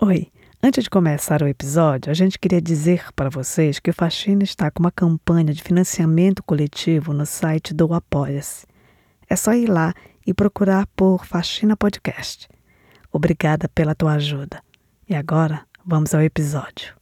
[0.00, 0.30] Oi,
[0.62, 4.70] antes de começar o episódio, a gente queria dizer para vocês que o Faxina está
[4.70, 8.64] com uma campanha de financiamento coletivo no site do Apoia-se.
[9.28, 9.92] É só ir lá
[10.24, 12.46] e procurar por Faxina Podcast.
[13.10, 14.62] Obrigada pela tua ajuda.
[15.08, 16.94] E agora, vamos ao episódio.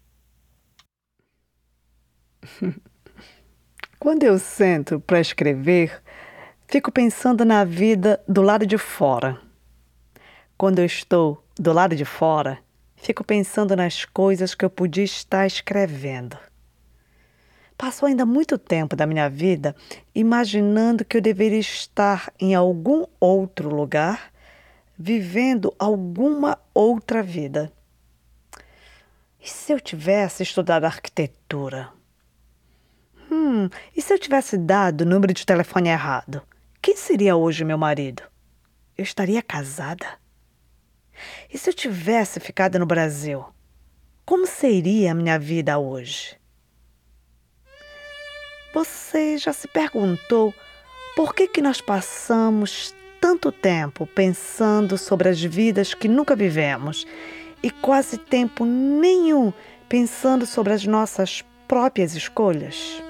[4.00, 6.02] Quando eu sento para escrever,
[6.66, 9.38] fico pensando na vida do lado de fora.
[10.56, 12.64] Quando eu estou do lado de fora,
[13.06, 16.36] Fico pensando nas coisas que eu podia estar escrevendo.
[17.79, 19.76] Passou ainda muito tempo da minha vida
[20.12, 24.32] imaginando que eu deveria estar em algum outro lugar,
[24.98, 27.72] vivendo alguma outra vida.
[29.40, 31.90] E se eu tivesse estudado arquitetura?
[33.30, 36.42] Hum, e se eu tivesse dado o número de telefone errado?
[36.82, 38.24] Quem seria hoje meu marido?
[38.98, 40.25] Eu estaria casada?
[41.52, 43.44] E se eu tivesse ficado no Brasil?
[44.24, 46.36] Como seria a minha vida hoje?
[48.74, 50.52] Você já se perguntou
[51.14, 57.06] por que, que nós passamos tanto tempo pensando sobre as vidas que nunca vivemos
[57.62, 59.52] e quase tempo nenhum
[59.88, 63.02] pensando sobre as nossas próprias escolhas?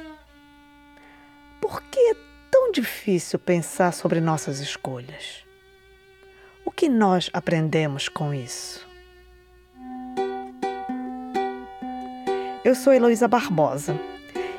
[1.61, 2.15] Por que é
[2.51, 5.46] tão difícil pensar sobre nossas escolhas?
[6.67, 8.85] O que nós aprendemos com isso?
[12.65, 13.97] Eu sou Heloísa Barbosa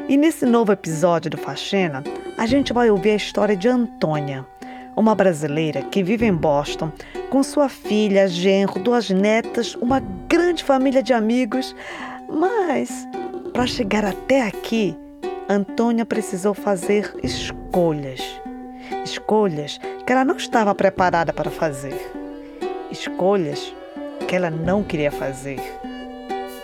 [0.07, 2.01] e nesse novo episódio do Faxina
[2.37, 4.47] a gente vai ouvir a história de Antônia,
[4.95, 6.93] uma brasileira que vive em Boston
[7.29, 11.75] com sua filha, genro, duas netas, uma grande família de amigos.
[12.29, 13.05] Mas
[13.51, 14.97] para chegar até aqui,
[15.49, 18.21] Antônia precisou fazer escolhas
[19.03, 21.93] escolhas que ela não estava preparada para fazer,
[22.89, 23.75] escolhas
[24.25, 25.59] que ela não queria fazer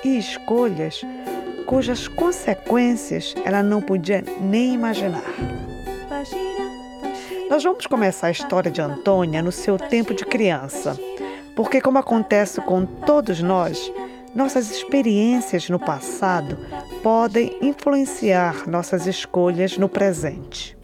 [0.02, 1.02] e escolhas
[1.66, 5.26] cujas consequências ela não podia nem imaginar.
[7.50, 10.98] Nós vamos começar a história de Antônia no seu tempo de criança,
[11.54, 13.92] porque, como acontece com todos nós,
[14.34, 16.58] nossas experiências no passado
[17.04, 20.78] podem influenciar nossas escolhas no presente.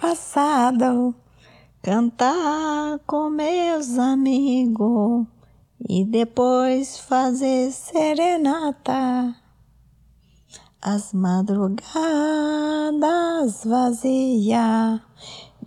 [0.00, 1.14] Passado,
[1.82, 5.26] cantar com meus amigos
[5.86, 9.36] e depois fazer serenata.
[10.80, 11.84] As madrugadas
[13.62, 15.02] vazias,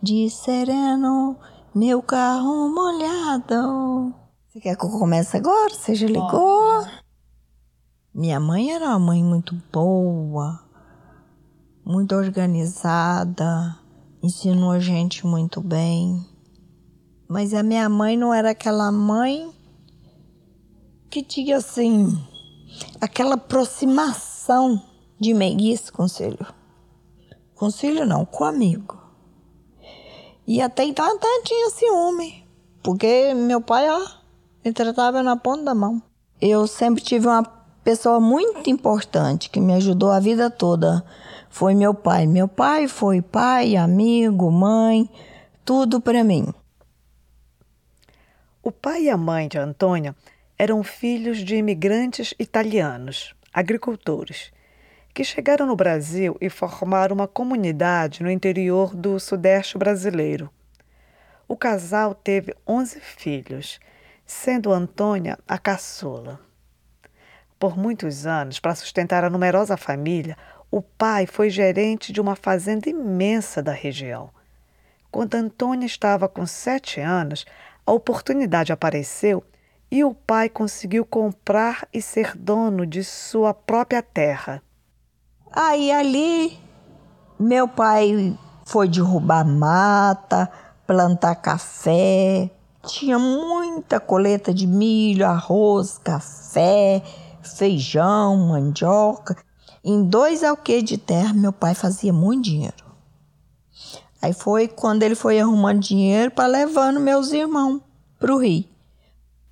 [0.01, 1.37] de sereno,
[1.75, 4.15] meu carro molhado.
[4.49, 5.69] Você quer que eu comece agora?
[5.69, 6.83] Você já ligou?
[8.11, 10.59] Minha mãe era uma mãe muito boa,
[11.85, 13.82] muito organizada
[14.23, 16.25] ensinou a gente muito bem.
[17.27, 19.51] Mas a minha mãe não era aquela mãe
[21.09, 22.17] que tinha assim
[23.01, 24.81] aquela aproximação
[25.19, 26.47] de meiguice com o filho.
[27.53, 28.97] Com o filho não, com amigo.
[30.47, 32.45] E até então até tinha ciúme,
[32.81, 34.05] porque meu pai, ó,
[34.63, 36.01] me tratava na ponta da mão.
[36.41, 37.43] Eu sempre tive uma
[37.83, 41.05] pessoa muito importante que me ajudou a vida toda
[41.53, 42.25] foi meu pai.
[42.25, 45.07] Meu pai foi pai, amigo, mãe,
[45.63, 46.51] tudo para mim.
[48.63, 50.15] O pai e a mãe de Antônia
[50.57, 54.51] eram filhos de imigrantes italianos, agricultores,
[55.13, 60.49] que chegaram no Brasil e formaram uma comunidade no interior do sudeste brasileiro.
[61.47, 63.79] O casal teve 11 filhos,
[64.25, 66.39] sendo Antônia a caçula.
[67.59, 70.35] Por muitos anos, para sustentar a numerosa família,
[70.73, 74.31] o pai foi gerente de uma fazenda imensa da região.
[75.11, 77.45] Quando Antônia estava com sete anos,
[77.85, 79.43] a oportunidade apareceu
[79.91, 84.63] e o pai conseguiu comprar e ser dono de sua própria terra.
[85.51, 86.57] Aí ali,
[87.39, 88.35] meu pai
[88.65, 90.49] foi derrubar mata,
[90.87, 92.49] plantar café.
[92.83, 97.03] Tinha muita coleta de milho, arroz, café,
[97.43, 99.37] feijão, mandioca.
[99.83, 102.85] Em dois alqueires de terra, meu pai fazia muito dinheiro.
[104.21, 107.81] Aí foi quando ele foi arrumando dinheiro para levando meus irmãos
[108.17, 108.63] para o Rio.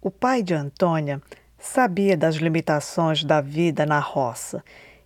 [0.02, 1.22] O pai de Antônia
[1.60, 4.64] sabia das limitações da vida na roça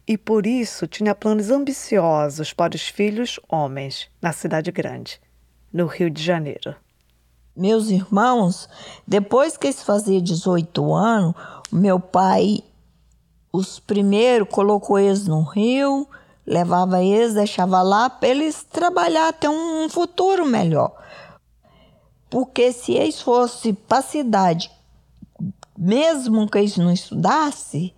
[0.08, 5.20] e por isso tinha planos ambiciosos para os filhos homens na cidade grande,
[5.74, 6.76] no Rio de Janeiro.
[7.56, 8.70] Meus irmãos,
[9.08, 11.34] depois que eles faziam 18 anos,
[11.72, 12.64] meu pai
[13.56, 16.08] os primeiros colocou eles no rio,
[16.46, 20.92] levava eles, deixava lá para eles trabalhar, ter um futuro melhor.
[22.30, 24.70] Porque se eles fossem para a cidade,
[25.78, 27.94] mesmo que eles não estudassem,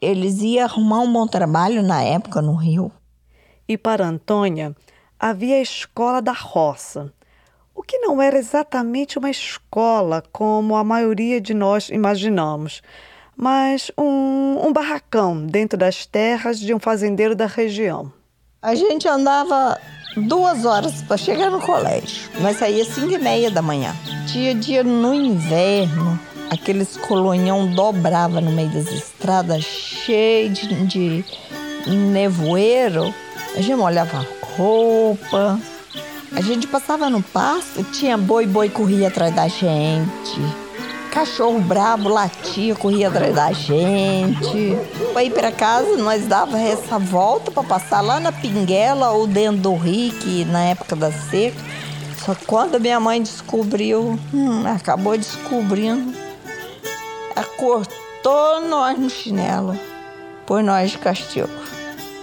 [0.00, 2.92] eles iam arrumar um bom trabalho na época no Rio.
[3.66, 4.76] E para Antônia,
[5.18, 7.12] havia a escola da roça,
[7.74, 12.82] o que não era exatamente uma escola como a maioria de nós imaginamos,
[13.36, 18.10] mas um, um barracão dentro das terras de um fazendeiro da região.
[18.62, 19.78] A gente andava
[20.16, 22.30] duas horas para chegar no colégio.
[22.40, 23.94] Nós saía cinco e meia da manhã.
[24.26, 26.18] Tinha dia no inverno,
[26.50, 31.24] aqueles colonhão dobrava no meio das estradas, cheio de, de
[31.86, 33.14] nevoeiro.
[33.54, 35.60] A gente molhava roupa.
[36.32, 40.65] A gente passava no pasto, tinha boi, boi corria atrás da gente.
[41.16, 44.78] Cachorro brabo latia, corria atrás da gente.
[45.14, 49.62] Para ir para casa, nós dava essa volta para passar lá na Pinguela ou dentro
[49.62, 51.56] do rio, que na época da seca.
[52.22, 56.12] Só que quando minha mãe descobriu, hum, acabou descobrindo,
[57.56, 59.74] cortou nós no chinelo,
[60.44, 61.48] por nós de castigo.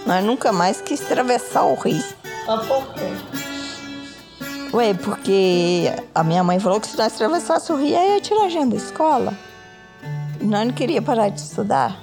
[0.06, 2.04] Nós nunca mais quis atravessar o rio.
[2.46, 3.53] Mas por quê?
[4.74, 8.48] Ué, porque a minha mãe falou que se nós atravessasse o rio, ia tirar a
[8.48, 9.32] gente da escola.
[10.40, 11.96] E nós não queria parar de estudar.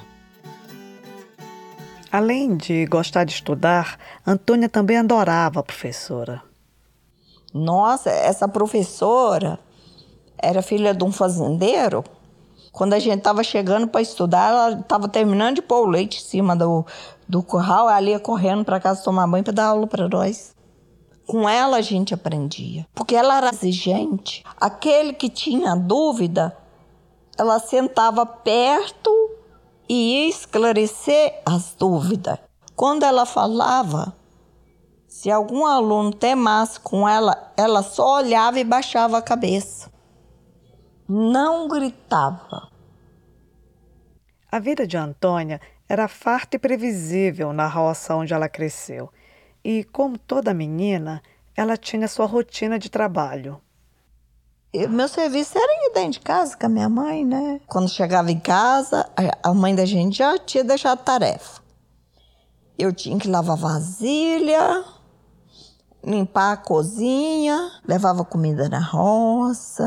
[2.10, 6.42] Além de gostar de estudar, Antônia também adorava a professora.
[7.52, 9.58] Nossa, essa professora
[10.38, 12.02] era filha de um fazendeiro.
[12.72, 16.24] Quando a gente estava chegando para estudar, ela estava terminando de pôr o leite em
[16.24, 16.86] cima do,
[17.28, 20.54] do curral, ela ia correndo para casa tomar banho para dar aula para nós.
[21.26, 24.44] Com ela a gente aprendia, porque ela era exigente.
[24.60, 26.56] Aquele que tinha dúvida,
[27.38, 29.10] ela sentava perto
[29.88, 32.38] e ia esclarecer as dúvidas.
[32.74, 34.14] Quando ela falava,
[35.06, 39.92] se algum aluno temasse com ela, ela só olhava e baixava a cabeça.
[41.08, 42.70] Não gritava.
[44.50, 49.10] A vida de Antônia era farta e previsível na roça onde ela cresceu.
[49.64, 51.22] E, como toda menina,
[51.56, 53.60] ela tinha sua rotina de trabalho.
[54.72, 57.60] Eu, meu serviço era dentro de casa com a minha mãe, né?
[57.66, 59.08] Quando chegava em casa,
[59.42, 61.60] a mãe da gente já tinha deixado tarefa.
[62.78, 64.82] Eu tinha que lavar vasilha,
[66.02, 69.86] limpar a cozinha, levava comida na roça,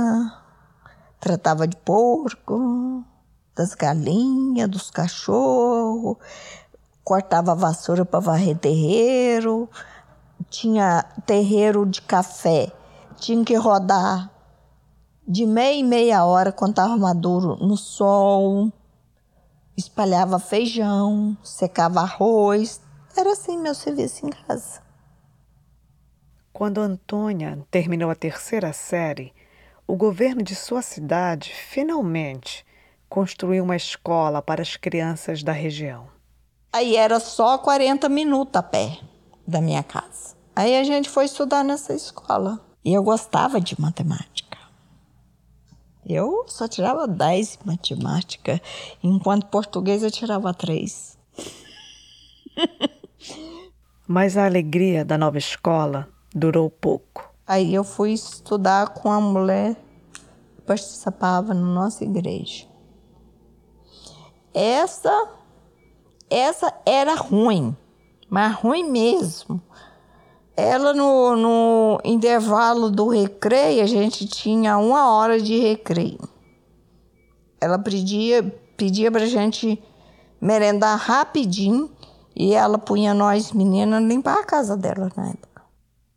[1.19, 3.03] tratava de porco,
[3.55, 6.17] das galinhas, dos cachorros,
[7.05, 9.69] cortava vassoura para varrer terreiro,
[10.49, 12.71] tinha terreiro de café,
[13.17, 14.31] tinha que rodar
[15.27, 18.73] de meia e meia hora quando estava maduro no sol,
[19.77, 22.81] espalhava feijão, secava arroz,
[23.15, 24.81] era assim meu serviço em casa.
[26.51, 29.31] Quando Antônia terminou a terceira série,
[29.87, 32.65] o governo de sua cidade finalmente
[33.07, 36.14] construiu uma escola para as crianças da região.
[36.75, 38.99] Aí era só 40 minutos a pé
[39.47, 40.35] da minha casa.
[40.53, 42.59] Aí a gente foi estudar nessa escola.
[42.83, 44.57] E eu gostava de matemática.
[46.05, 48.61] Eu só tirava 10 em matemática,
[49.01, 51.17] enquanto português eu tirava 3.
[54.05, 57.33] Mas a alegria da nova escola durou pouco.
[57.47, 59.77] Aí eu fui estudar com a mulher
[60.53, 62.67] que participava na nossa igreja.
[64.53, 65.35] Essa,
[66.29, 67.75] essa era ruim,
[68.29, 69.61] mas ruim mesmo.
[70.57, 76.29] Ela no, no intervalo do recreio, a gente tinha uma hora de recreio.
[77.59, 78.43] Ela pedia,
[78.77, 79.81] pedia pra gente
[80.39, 81.89] merendar rapidinho
[82.35, 85.61] e ela punha nós meninas limpar a casa dela na época.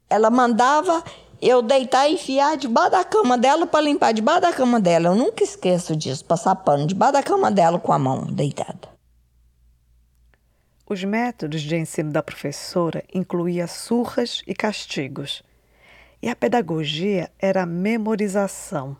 [0.08, 1.02] Ela mandava
[1.40, 5.08] eu deitar e enfiar debaixo da cama dela para limpar debaixo da cama dela.
[5.08, 8.97] Eu nunca esqueço disso, passar pano debaixo da cama dela com a mão deitada.
[10.90, 15.42] Os métodos de ensino da professora incluíam surras e castigos.
[16.22, 18.96] E a pedagogia era a memorização.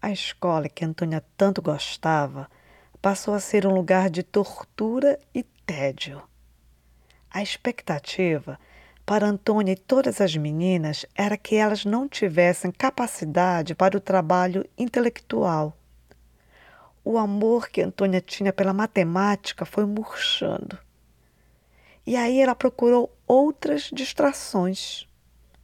[0.00, 2.48] A escola que Antônia tanto gostava
[3.02, 6.22] passou a ser um lugar de tortura e tédio.
[7.28, 8.56] A expectativa
[9.04, 14.64] para Antônia e todas as meninas era que elas não tivessem capacidade para o trabalho
[14.78, 15.76] intelectual.
[17.04, 20.78] O amor que Antônia tinha pela matemática foi murchando.
[22.06, 25.06] E aí ela procurou outras distrações.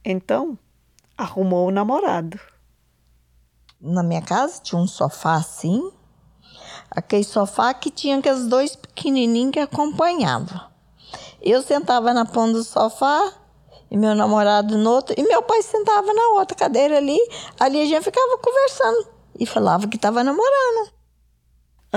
[0.03, 0.57] Então,
[1.17, 2.39] arrumou o namorado.
[3.79, 5.91] Na minha casa tinha um sofá assim,
[6.89, 10.61] aquele sofá que tinha aqueles dois pequenininhos que acompanhavam.
[11.41, 13.33] Eu sentava na ponta do sofá
[13.91, 17.17] e meu namorado no outro, e meu pai sentava na outra cadeira ali.
[17.59, 19.07] Ali a gente ficava conversando
[19.39, 20.96] e falava que estava namorando.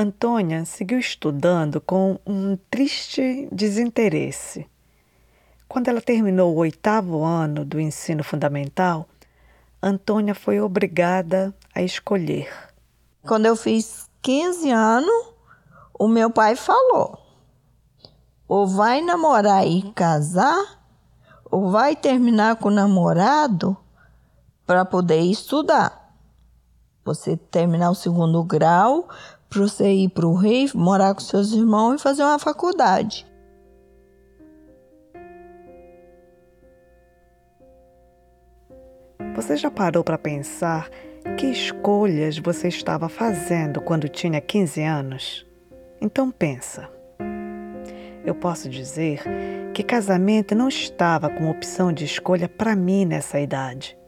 [0.01, 4.67] Antônia seguiu estudando com um triste desinteresse.
[5.69, 9.07] Quando ela terminou o oitavo ano do ensino fundamental,
[9.83, 12.51] Antônia foi obrigada a escolher.
[13.23, 15.35] Quando eu fiz 15 anos,
[15.99, 17.19] o meu pai falou:
[18.49, 20.81] ou vai namorar e casar,
[21.51, 23.77] ou vai terminar com o namorado
[24.67, 26.15] para poder estudar.
[27.05, 29.07] Você terminar o segundo grau,
[29.51, 33.27] para você ir para o Rio, morar com seus irmãos e fazer uma faculdade.
[39.35, 40.89] Você já parou para pensar
[41.37, 45.47] que escolhas você estava fazendo quando tinha 15 anos?
[46.01, 46.89] Então pensa.
[48.25, 49.23] Eu posso dizer
[49.75, 54.00] que casamento não estava como opção de escolha para mim nessa idade.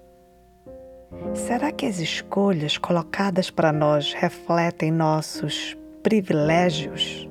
[1.35, 7.29] Será que as escolhas colocadas para nós refletem nossos privilégios?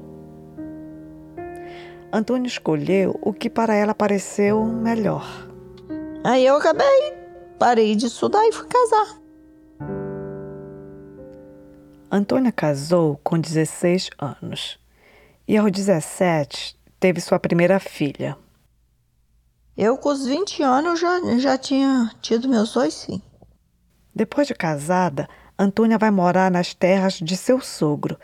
[2.11, 5.25] Antônio escolheu o que para ela pareceu melhor.
[6.23, 7.13] Aí eu acabei,
[7.57, 9.21] parei de estudar e fui casar.
[12.11, 14.77] Antônia casou com 16 anos
[15.47, 18.37] e aos 17 teve sua primeira filha.
[19.77, 23.30] Eu, com os 20 anos, já, já tinha tido meus dois filhos.
[24.13, 25.27] Depois de casada,
[25.57, 28.17] Antônia vai morar nas terras de seu sogro,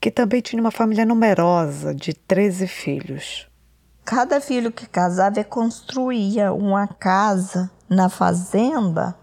[0.00, 3.48] que também tinha uma família numerosa de 13 filhos.
[4.04, 9.16] Cada filho que casava construía uma casa na fazenda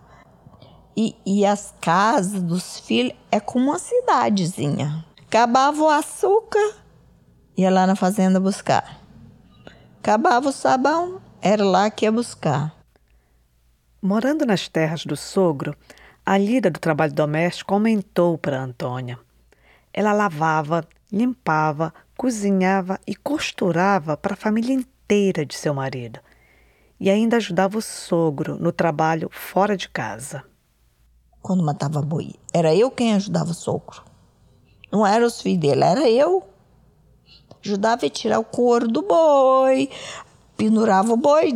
[0.96, 5.06] e, e as casas dos filhos é como uma cidadezinha.
[5.28, 6.75] Acabava o açúcar,
[7.56, 9.00] ia lá na fazenda buscar.
[10.00, 12.75] Acabava o sabão, era lá que ia buscar.
[14.01, 15.75] Morando nas terras do sogro,
[16.25, 19.18] a lida do trabalho doméstico aumentou para Antônia.
[19.94, 26.20] Ela lavava, limpava, cozinhava e costurava para a família inteira de seu marido.
[27.00, 30.44] E ainda ajudava o sogro no trabalho fora de casa.
[31.42, 34.04] Quando matava boi, era eu quem ajudava o sogro.
[34.92, 36.48] Não eram os filhos dele, era eu.
[37.66, 39.90] Ajudava a tirar o couro do boi,
[40.56, 41.51] pendurava o boi,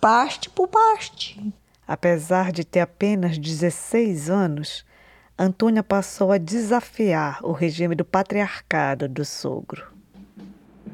[0.00, 1.54] parte por parte.
[1.90, 4.84] Apesar de ter apenas 16 anos,
[5.36, 9.88] Antônia passou a desafiar o regime do patriarcado do sogro.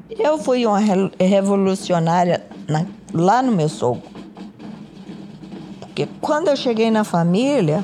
[0.09, 0.79] Eu fui uma
[1.19, 4.09] revolucionária na, lá no meu sogro.
[5.81, 7.83] Porque quando eu cheguei na família,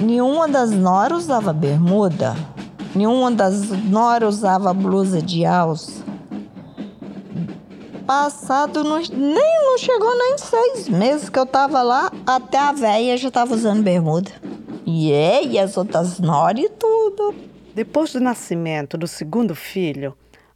[0.00, 2.34] nenhuma das noras usava bermuda,
[2.96, 6.09] nenhuma das noras usava blusa de alça
[8.10, 13.16] passado, não, nem não chegou nem seis meses que eu tava lá, até a véia
[13.16, 14.32] já tava usando bermuda.
[14.84, 17.32] E, é, e as outras noras e tudo.
[17.72, 20.12] Depois do nascimento do segundo filho,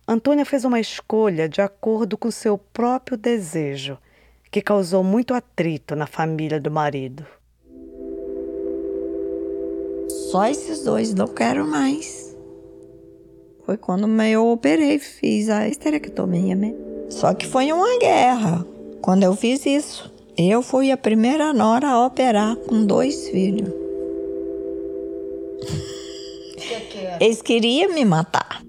[0.07, 3.99] Antônia fez uma escolha de acordo com seu próprio desejo,
[4.51, 7.25] que causou muito atrito na família do marido.
[10.33, 12.37] Só esses dois não quero mais.
[13.65, 16.94] Foi quando eu operei, fiz a esterectomia mesmo.
[17.15, 18.67] Só que foi uma guerra
[19.01, 20.13] quando eu fiz isso.
[20.37, 23.73] Eu fui a primeira nora a operar com dois filhos.
[27.21, 28.61] Eles queriam me matar.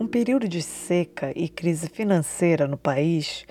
[0.00, 3.44] Um período de seca e crise financeira no país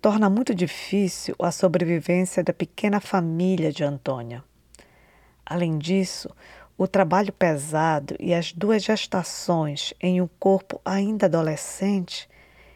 [0.00, 4.44] torna muito difícil a sobrevivência da pequena família de Antônia.
[5.44, 6.28] Além disso,
[6.78, 12.30] o trabalho pesado e as duas gestações em um corpo ainda adolescente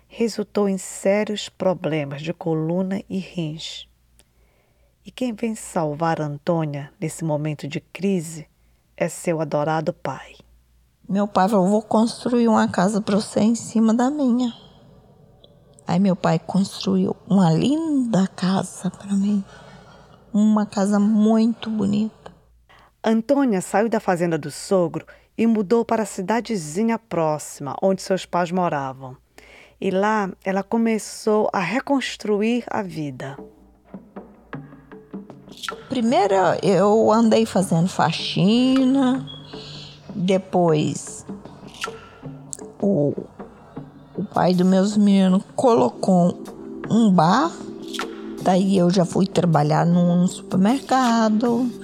[0.09, 3.89] resultou em sérios problemas de coluna e rins.
[5.07, 8.47] E quem vem salvar Antônia nesse momento de crise
[8.97, 10.35] é seu adorado pai.
[11.09, 14.53] Meu pai falou: vou construir uma casa para você em cima da minha.
[15.87, 19.45] Aí meu pai construiu uma linda casa para mim.
[20.33, 22.22] Uma casa muito bonita.
[23.05, 25.05] Antônia saiu da fazenda do sogro
[25.37, 29.17] e mudou para a cidadezinha próxima, onde seus pais moravam.
[29.81, 33.37] E lá ela começou a reconstruir a vida.
[35.89, 39.27] Primeiro eu andei fazendo faxina,
[40.15, 41.27] depois
[42.81, 43.13] o,
[44.17, 46.41] o pai dos meus meninos colocou
[46.89, 47.51] um bar,
[48.43, 51.82] daí eu já fui trabalhar num supermercado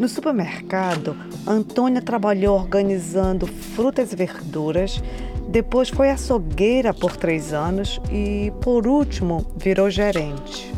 [0.00, 1.14] no supermercado,
[1.46, 5.02] Antônia trabalhou organizando frutas e verduras,
[5.46, 10.72] depois foi açougueira por três anos e, por último, virou gerente.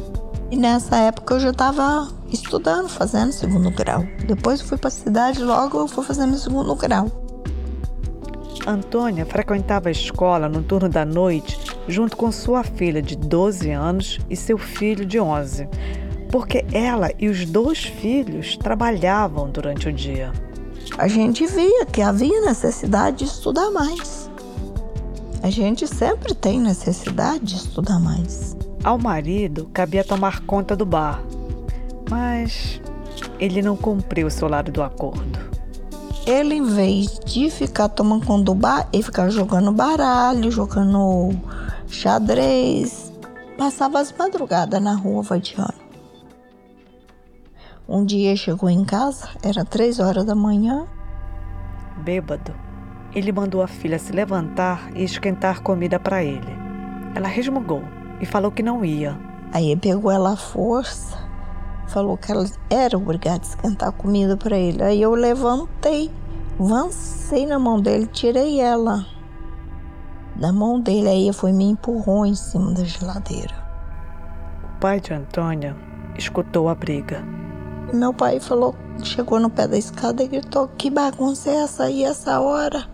[0.51, 4.05] E nessa época eu já estava estudando, fazendo segundo grau.
[4.27, 7.07] Depois eu fui para a cidade, logo eu fui fazendo segundo grau.
[8.67, 14.19] Antônia frequentava a escola no turno da noite junto com sua filha de 12 anos
[14.29, 15.69] e seu filho de 11,
[16.33, 20.33] porque ela e os dois filhos trabalhavam durante o dia.
[20.97, 24.31] A gente via que havia necessidade de estudar mais.
[25.43, 28.57] A gente sempre tem necessidade de estudar mais.
[28.83, 31.23] Ao marido cabia tomar conta do bar,
[32.09, 32.81] mas
[33.39, 35.39] ele não cumpriu o seu lado do acordo.
[36.25, 41.37] Ele, em vez de ficar tomando conta do bar, ele ficava jogando baralho, jogando
[41.89, 43.13] xadrez.
[43.59, 45.82] Passava as madrugadas na rua vadiando.
[47.93, 50.87] Um dia chegou em casa, era três horas da manhã.
[51.99, 52.55] Bêbado,
[53.15, 56.49] ele mandou a filha se levantar e esquentar comida para ele.
[57.15, 57.83] Ela resmungou
[58.19, 59.15] e falou que não ia.
[59.53, 61.31] Aí pegou ela à força
[61.87, 64.83] falou que ela era obrigada a esquentar comida para ele.
[64.83, 66.11] Aí eu levantei,
[66.59, 69.05] avancei na mão dele, tirei ela
[70.35, 71.11] da mão dele.
[71.11, 73.55] Aí foi me empurrou em cima da geladeira.
[74.65, 75.77] O pai de Antônia
[76.17, 77.42] escutou a briga.
[77.93, 82.05] Meu pai falou, chegou no pé da escada e gritou: Que bagunça é essa aí,
[82.05, 82.87] essa hora?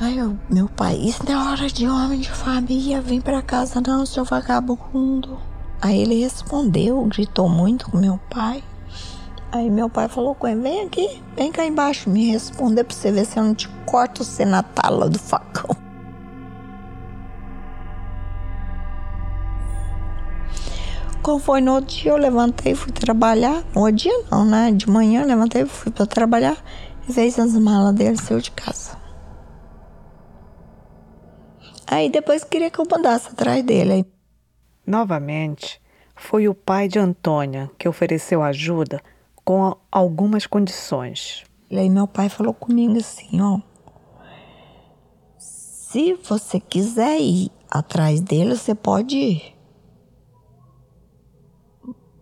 [0.00, 3.82] Aí eu, meu pai, isso não é hora de homem de família, vem pra casa
[3.84, 5.36] não, seu vagabundo.
[5.82, 8.62] Aí ele respondeu, gritou muito com meu pai.
[9.50, 13.10] Aí meu pai falou com ele: vem aqui, vem cá embaixo me responder pra você
[13.10, 15.47] ver se eu não te corto você na tala do facão.
[21.28, 23.62] Como foi no outro dia, eu levantei e fui trabalhar.
[23.76, 24.72] No dia não, né?
[24.72, 26.56] De manhã eu levantei e fui para trabalhar
[27.06, 28.96] e fez as malas dele e saiu de casa.
[31.86, 34.06] Aí depois queria que eu mandasse atrás dele.
[34.86, 35.78] Novamente,
[36.16, 38.98] foi o pai de Antônia que ofereceu ajuda
[39.44, 41.44] com algumas condições.
[41.70, 43.60] E aí meu pai falou comigo assim, ó,
[45.36, 49.57] se você quiser ir atrás dele, você pode ir.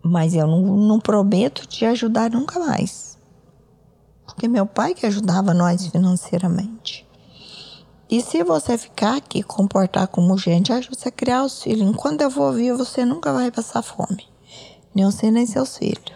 [0.07, 3.17] Mas eu não, não prometo te ajudar nunca mais.
[4.25, 7.05] Porque meu pai que ajudava nós financeiramente.
[8.09, 11.81] E se você ficar aqui comportar como gente, ajuda você a criar os filhos.
[11.81, 14.25] Enquanto eu vou vir, você nunca vai passar fome.
[14.95, 16.15] Nem você, nem seus filhos.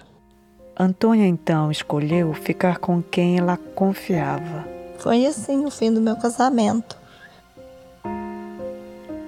[0.79, 4.65] Antônia então escolheu ficar com quem ela confiava.
[4.99, 6.97] Foi assim o fim do meu casamento.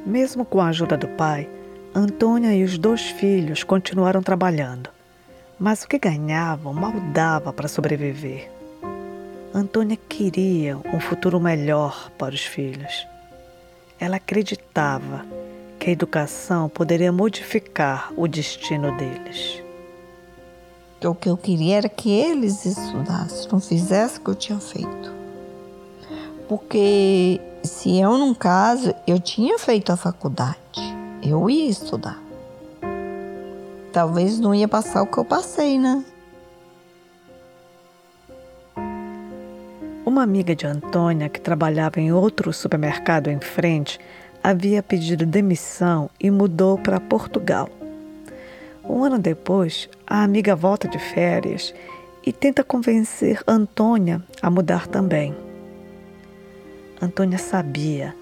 [0.06, 1.50] Mesmo com a ajuda do pai,
[1.96, 4.90] Antônia e os dois filhos continuaram trabalhando.
[5.60, 8.50] Mas o que ganhavam mal dava para sobreviver.
[9.54, 13.06] Antônia queria um futuro melhor para os filhos.
[14.00, 15.24] Ela acreditava
[15.80, 19.62] que a educação poderia modificar o destino deles.
[21.06, 25.14] O que eu queria era que eles estudassem, não fizessem o que eu tinha feito.
[26.50, 30.58] Porque se eu, num caso, eu tinha feito a faculdade,
[31.26, 32.22] eu ia estudar.
[33.92, 36.04] Talvez não ia passar o que eu passei, né?
[40.06, 44.00] Uma amiga de Antônia, que trabalhava em outro supermercado em frente,
[44.44, 47.70] havia pedido demissão e mudou para Portugal.
[48.84, 51.74] Um ano depois, a amiga volta de férias
[52.26, 55.36] e tenta convencer Antônia a mudar também.
[57.02, 58.14] Antônia sabia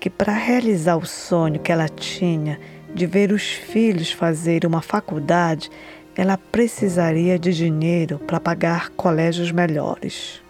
[0.00, 2.58] que para realizar o sonho que ela tinha
[2.94, 5.70] de ver os filhos fazerem uma faculdade,
[6.16, 10.42] ela precisaria de dinheiro para pagar colégios melhores.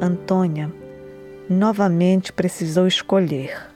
[0.00, 0.70] Antônia
[1.48, 3.70] novamente precisou escolher: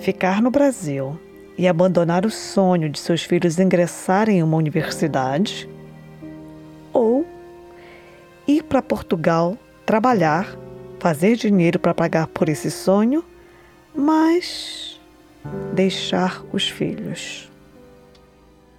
[0.00, 1.18] ficar no Brasil
[1.56, 5.68] e abandonar o sonho de seus filhos ingressarem em uma universidade,
[6.92, 7.26] ou
[8.46, 10.56] ir para Portugal, trabalhar,
[10.98, 13.24] fazer dinheiro para pagar por esse sonho,
[13.94, 15.00] mas
[15.72, 17.50] deixar os filhos.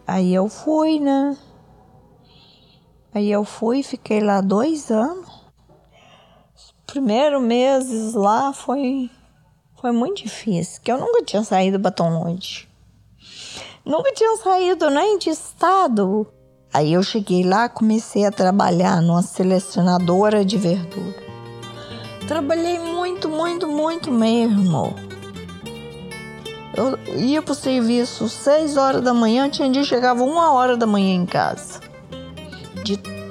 [0.05, 1.38] Aí eu fui, né?
[3.13, 5.29] Aí eu fui, fiquei lá dois anos.
[6.55, 9.10] Os primeiros meses lá foi,
[9.79, 12.67] foi muito difícil, que eu nunca tinha saído para tão longe.
[13.86, 16.27] Nunca tinha saído nem de estado.
[16.71, 21.29] Aí eu cheguei lá, comecei a trabalhar numa selecionadora de verdura.
[22.30, 24.94] Trabalhei muito, muito, muito mesmo.
[26.76, 31.15] Eu ia pro serviço seis horas da manhã, tinha dia chegava uma hora da manhã
[31.15, 31.80] em casa.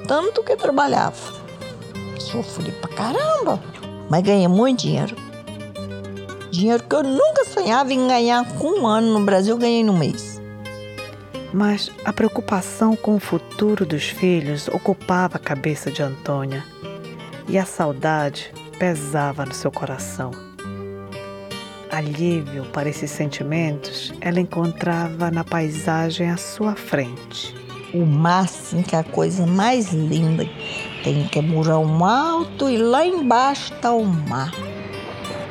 [0.05, 1.15] tanto que trabalhava.
[2.19, 3.63] Sofri pra caramba,
[4.09, 5.15] mas ganhei muito dinheiro.
[6.51, 10.41] Dinheiro que eu nunca sonhava em ganhar com um ano no Brasil, ganhei no mês.
[11.53, 16.65] Mas a preocupação com o futuro dos filhos ocupava a cabeça de Antônia
[17.47, 20.31] e a saudade pesava no seu coração.
[21.91, 27.53] Alívio para esses sentimentos ela encontrava na paisagem à sua frente.
[27.93, 28.47] O mar,
[28.87, 30.47] que é a coisa mais linda.
[31.03, 34.51] Tem que murão alto e lá embaixo está o mar.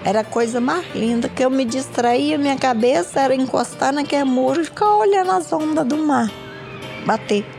[0.04, 4.62] Era a coisa mais linda que eu me distraía, minha cabeça era encostar naquele muro
[4.62, 6.30] e ficar olhando as ondas do mar.
[7.04, 7.57] Bater.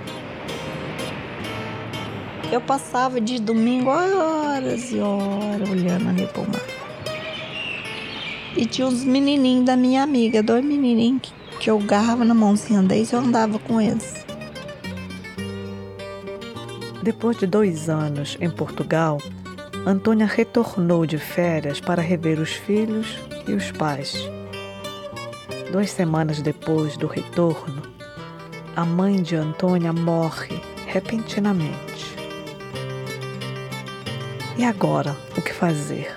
[2.51, 6.61] Eu passava de domingo horas e horas olhando ali pro mar.
[8.57, 12.81] E tinha uns menininhos da minha amiga, dois menininhos que, que eu garrava na mãozinha
[12.81, 14.25] deles e eu andava com eles.
[17.03, 19.19] Depois de dois anos em Portugal,
[19.85, 24.15] Antônia retornou de férias para rever os filhos e os pais.
[25.71, 27.83] Duas semanas depois do retorno,
[28.75, 32.18] a mãe de Antônia morre repentinamente.
[34.59, 36.13] E agora, o que fazer?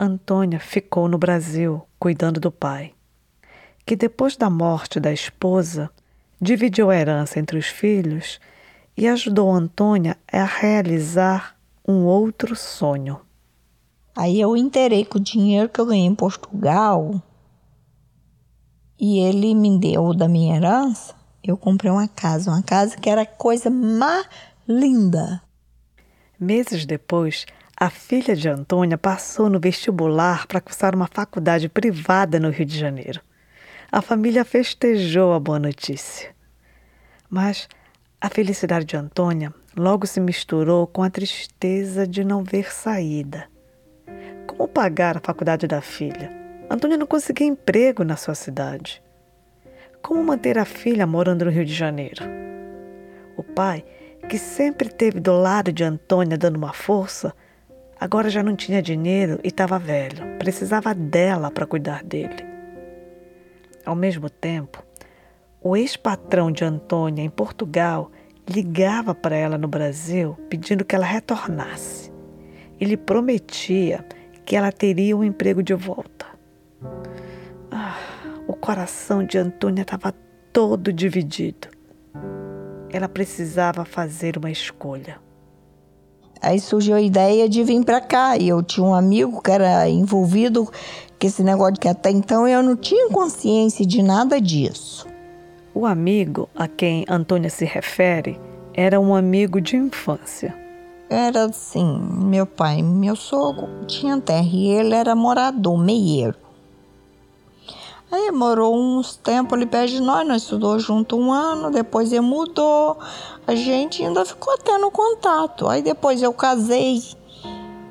[0.00, 2.94] Antônia ficou no Brasil cuidando do pai,
[3.84, 5.90] que depois da morte da esposa
[6.40, 8.40] dividiu a herança entre os filhos
[8.96, 11.54] e ajudou Antônia a realizar
[11.86, 13.20] um outro sonho.
[14.16, 17.22] Aí eu inteirei com o dinheiro que eu ganhei em Portugal
[18.98, 21.14] e ele me deu da minha herança.
[21.44, 24.26] Eu comprei uma casa, uma casa que era a coisa mais
[24.66, 25.42] linda.
[26.40, 27.46] Meses depois,
[27.76, 32.78] a filha de Antônia passou no vestibular para cursar uma faculdade privada no Rio de
[32.78, 33.20] Janeiro.
[33.90, 36.30] A família festejou a boa notícia.
[37.28, 37.68] Mas
[38.20, 43.48] a felicidade de Antônia logo se misturou com a tristeza de não ver saída.
[44.46, 46.30] Como pagar a faculdade da filha?
[46.70, 49.02] Antônia não conseguia emprego na sua cidade.
[50.00, 52.22] Como manter a filha morando no Rio de Janeiro?
[53.36, 53.84] O pai
[54.28, 57.34] que sempre esteve do lado de Antônia dando uma força,
[57.98, 62.46] agora já não tinha dinheiro e estava velho, precisava dela para cuidar dele.
[63.86, 64.84] Ao mesmo tempo,
[65.62, 68.12] o ex-patrão de Antônia em Portugal
[68.46, 72.12] ligava para ela no Brasil pedindo que ela retornasse.
[72.78, 74.04] Ele prometia
[74.44, 76.26] que ela teria um emprego de volta.
[77.70, 77.96] Ah,
[78.46, 80.12] o coração de Antônia estava
[80.52, 81.78] todo dividido
[82.90, 85.18] ela precisava fazer uma escolha.
[86.40, 88.36] Aí surgiu a ideia de vir para cá.
[88.36, 92.62] E eu tinha um amigo que era envolvido com esse negócio que até então eu
[92.62, 95.06] não tinha consciência de nada disso.
[95.74, 98.38] O amigo a quem Antônia se refere
[98.72, 100.54] era um amigo de infância.
[101.10, 106.47] Era assim, meu pai, meu sogro tinha terra e ele era morador, meieiro.
[108.10, 112.22] Aí morou uns tempos ali perto de nós, nós estudou junto um ano, depois ele
[112.22, 112.96] mudou,
[113.46, 115.68] a gente ainda ficou tendo contato.
[115.68, 117.02] Aí depois eu casei,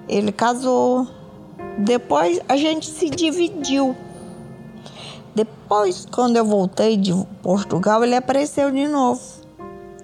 [0.09, 1.07] ele casou,
[1.77, 3.95] depois a gente se dividiu.
[5.35, 9.21] Depois, quando eu voltei de Portugal, ele apareceu de novo.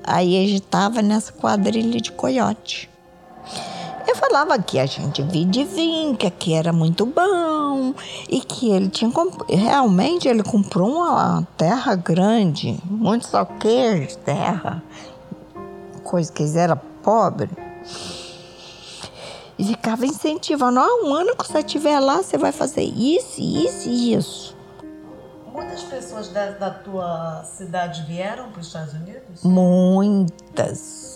[0.04, 2.93] Aí ele estava nessa quadrilha de coiote.
[4.14, 7.96] Eu falava que a gente via de vinho, que aqui era muito bom
[8.30, 9.12] e que ele tinha
[9.50, 14.84] realmente ele comprou uma terra grande, muito soqueiro de terra,
[16.04, 17.50] coisa que eles eram pobres.
[19.58, 23.90] E ficava incentivando, ah, um ano que você estiver lá, você vai fazer isso, isso
[23.90, 24.56] e isso.
[25.52, 29.42] Muitas pessoas da, da tua cidade vieram para os Estados Unidos?
[29.44, 31.13] Muitas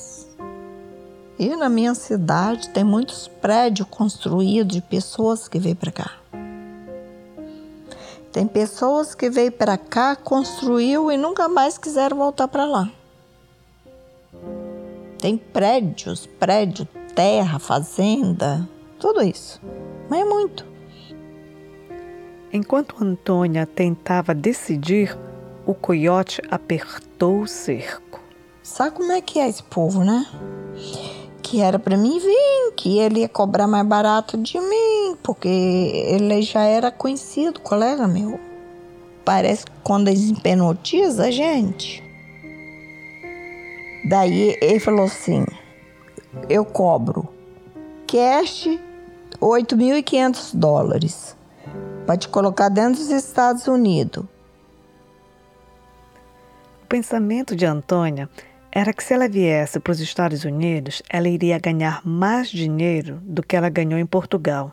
[1.39, 6.11] e na minha cidade tem muitos prédios construídos de pessoas que veio para cá.
[8.31, 12.91] Tem pessoas que veio para cá, construiu e nunca mais quiseram voltar para lá.
[15.19, 18.67] Tem prédios, prédio, terra, fazenda,
[18.99, 19.59] tudo isso.
[20.09, 20.65] Mas é muito.
[22.53, 25.17] Enquanto Antônia tentava decidir,
[25.65, 28.21] o coiote apertou o cerco.
[28.61, 30.25] Sabe como é que é esse povo, né?
[31.49, 36.41] Que era para mim vir, que ele ia cobrar mais barato de mim, porque ele
[36.41, 38.37] já era conhecido, colega meu.
[39.23, 42.03] Parece que quando eles penotizam a gente.
[44.09, 45.45] Daí ele falou assim:
[46.49, 47.29] eu cobro
[48.05, 48.67] cash
[49.39, 51.37] 8.500 dólares
[52.05, 54.25] para te colocar dentro dos Estados Unidos.
[56.83, 58.29] O pensamento de Antônia
[58.79, 63.41] era que se ela viesse para os Estados Unidos, ela iria ganhar mais dinheiro do
[63.41, 64.71] que ela ganhou em Portugal.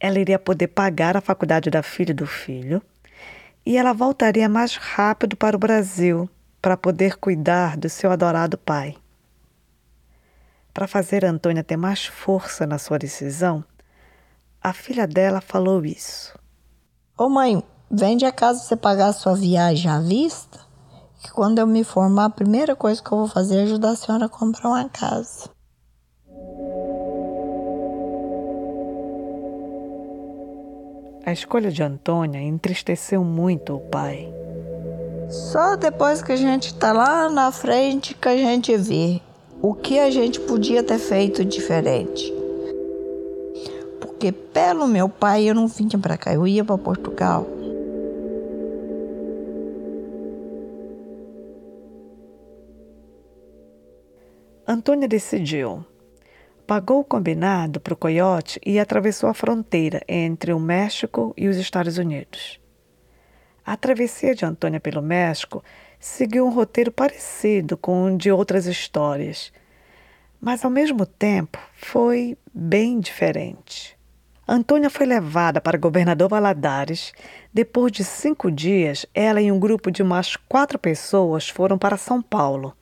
[0.00, 2.82] Ela iria poder pagar a faculdade da filha e do filho
[3.66, 6.26] e ela voltaria mais rápido para o Brasil
[6.62, 8.96] para poder cuidar do seu adorado pai.
[10.72, 13.62] Para fazer Antônia ter mais força na sua decisão,
[14.58, 16.34] a filha dela falou isso.
[17.18, 20.65] Ô mãe, vende a casa você pagar a sua viagem à vista?
[21.22, 23.96] Que quando eu me formar, a primeira coisa que eu vou fazer é ajudar a
[23.96, 25.48] senhora a comprar uma casa.
[31.24, 34.32] A escolha de Antônia entristeceu muito o pai.
[35.28, 39.20] Só depois que a gente está lá na frente que a gente vê
[39.60, 42.32] o que a gente podia ter feito diferente.
[44.00, 47.55] Porque pelo meu pai eu não vinha para cá, eu ia para Portugal.
[54.68, 55.86] Antônia decidiu
[56.66, 61.56] pagou o combinado para o coiote e atravessou a fronteira entre o México e os
[61.56, 62.60] Estados Unidos.
[63.64, 65.62] A travessia de Antônia pelo México
[66.00, 69.52] seguiu um roteiro parecido com o de outras histórias,
[70.40, 73.96] mas ao mesmo tempo foi bem diferente.
[74.48, 77.12] Antônia foi levada para Governador Valadares.
[77.54, 82.20] Depois de cinco dias, ela e um grupo de mais quatro pessoas foram para São
[82.20, 82.76] Paulo.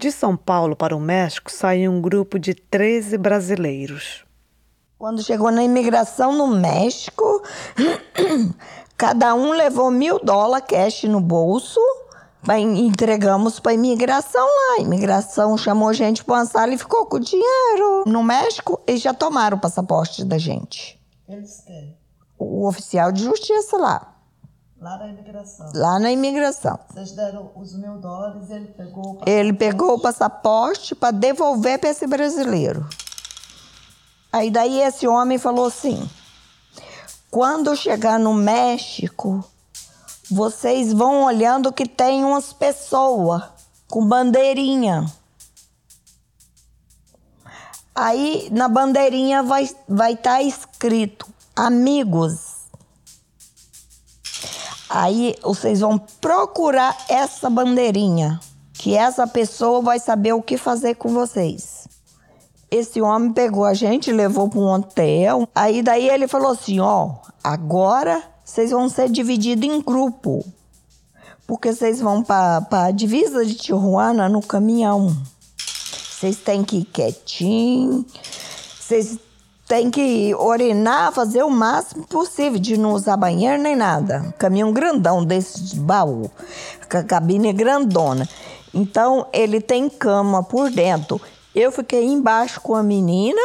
[0.00, 4.24] De São Paulo para o México saiu um grupo de 13 brasileiros.
[4.98, 7.42] Quando chegou na imigração no México,
[8.96, 11.78] cada um levou mil dólares cash no bolso.
[12.48, 14.76] Entregamos para a imigração lá.
[14.78, 18.04] A imigração chamou a gente para uma sala e ficou com o dinheiro.
[18.06, 20.98] No México, eles já tomaram o passaporte da gente.
[21.28, 21.94] Eles têm?
[22.38, 24.09] O oficial de justiça lá.
[24.80, 25.72] Lá na imigração.
[25.74, 26.78] Lá na imigração.
[26.88, 31.90] Vocês deram os mil dólares, ele pegou o Ele pegou o passaporte para devolver para
[31.90, 32.88] esse brasileiro.
[34.32, 36.08] Aí daí esse homem falou assim:
[37.30, 39.44] quando chegar no México,
[40.30, 43.42] vocês vão olhando que tem umas pessoas
[43.86, 45.04] com bandeirinha.
[47.94, 52.49] Aí na bandeirinha vai estar vai tá escrito amigos.
[54.92, 58.40] Aí vocês vão procurar essa bandeirinha,
[58.72, 61.86] que essa pessoa vai saber o que fazer com vocês.
[62.68, 65.48] Esse homem pegou a gente, levou para um hotel.
[65.54, 70.44] Aí daí ele falou assim: ó, agora vocês vão ser divididos em grupo.
[71.46, 75.16] Porque vocês vão para a divisa de Tijuana no caminhão.
[75.56, 78.04] Vocês têm que ir quietinho.
[78.78, 79.18] Vocês
[79.70, 84.34] tem que orinar, fazer o máximo possível, de não usar banheiro nem nada.
[84.36, 86.28] Caminhão grandão desse baú,
[87.06, 88.28] cabine grandona.
[88.74, 91.20] Então, ele tem cama por dentro.
[91.54, 93.40] Eu fiquei embaixo com a menina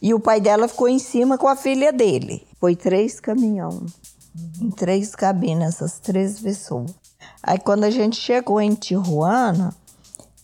[0.00, 2.46] e o pai dela ficou em cima com a filha dele.
[2.58, 3.84] Foi três caminhão,
[4.62, 6.94] em três cabines, essas três pessoas.
[7.42, 9.74] Aí, quando a gente chegou em Tijuana,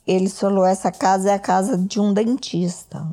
[0.07, 3.07] ele falou: essa casa é a casa de um dentista.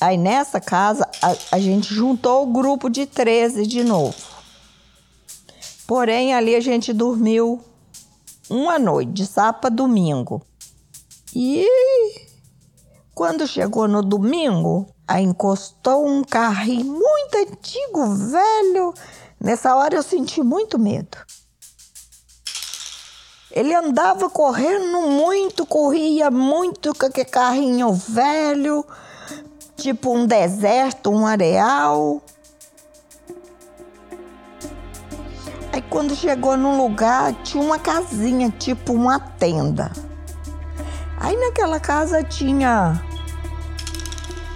[0.00, 4.14] Aí nessa casa a, a gente juntou o grupo de 13 de novo.
[5.86, 7.64] Porém, ali a gente dormiu
[8.48, 10.42] uma noite, de sábado a domingo.
[11.34, 11.66] E
[13.14, 18.94] quando chegou no domingo, aí encostou um carrinho muito antigo, velho.
[19.40, 21.18] Nessa hora eu senti muito medo.
[23.50, 28.84] Ele andava correndo muito, corria muito com aquele carrinho velho
[29.78, 32.20] tipo um deserto, um areal.
[35.72, 39.92] Aí quando chegou num lugar, tinha uma casinha, tipo uma tenda.
[41.20, 43.00] Aí naquela casa tinha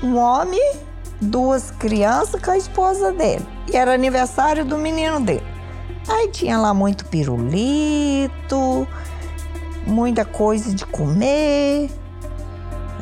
[0.02, 0.76] um homem,
[1.20, 3.46] duas crianças com a esposa dele.
[3.72, 5.46] E era aniversário do menino dele.
[6.08, 8.88] Aí tinha lá muito pirulito,
[9.86, 11.88] muita coisa de comer.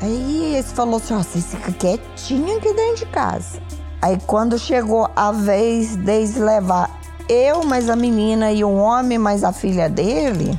[0.00, 3.60] Aí ele falou assim: ó, você fica quietinha aqui dentro de casa.
[4.00, 9.44] Aí quando chegou a vez deles levar eu, mais a menina e o homem, mais
[9.44, 10.56] a filha dele,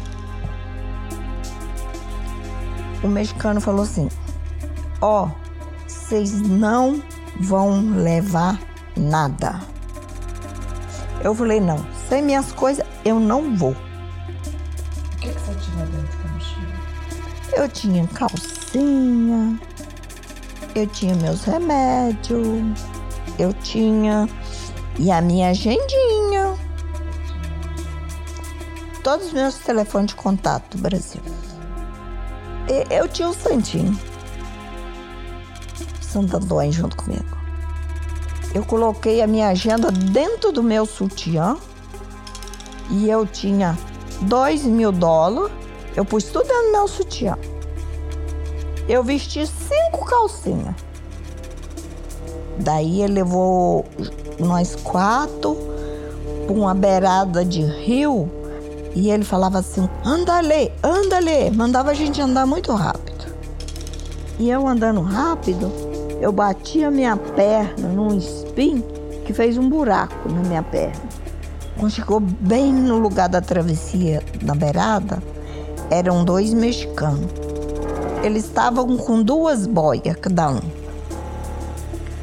[3.03, 4.09] o mexicano falou assim:
[5.01, 5.27] ó,
[5.87, 7.01] vocês não
[7.39, 8.59] vão levar
[8.95, 9.59] nada.
[11.23, 13.71] Eu falei: não, sem minhas coisas eu não vou.
[13.71, 17.57] O que, que você tinha dentro da mochila?
[17.57, 19.59] Eu tinha calça calcinha,
[20.73, 22.79] eu tinha meus remédios,
[23.37, 24.27] eu tinha
[24.97, 26.57] e a minha agendinha.
[29.03, 31.21] Todos os meus telefones de contato do Brasil.
[32.89, 33.99] Eu tinha o Santinho.
[36.01, 37.25] Santo Antônio junto comigo.
[38.53, 41.57] Eu coloquei a minha agenda dentro do meu sutiã
[42.89, 43.77] e eu tinha
[44.21, 45.51] dois mil dólares.
[45.95, 47.37] Eu pus tudo do meu sutiã.
[48.87, 50.75] Eu vesti cinco calcinhas.
[52.57, 53.85] Daí ele levou
[54.39, 55.57] nós quatro
[56.45, 58.29] para uma beirada de rio
[58.93, 61.51] e ele falava assim: anda ali, anda ali.
[61.51, 63.25] Mandava a gente andar muito rápido.
[64.39, 65.71] E eu andando rápido,
[66.19, 68.83] eu bati a minha perna num espinho
[69.25, 71.01] que fez um buraco na minha perna.
[71.77, 75.21] Quando chegou bem no lugar da travessia, na beirada,
[75.89, 77.31] eram dois mexicanos.
[78.23, 80.61] Eles estavam com duas boias cada um.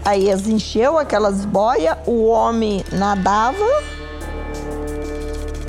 [0.04, 3.66] Aí eles encheu aquelas boias, o homem nadava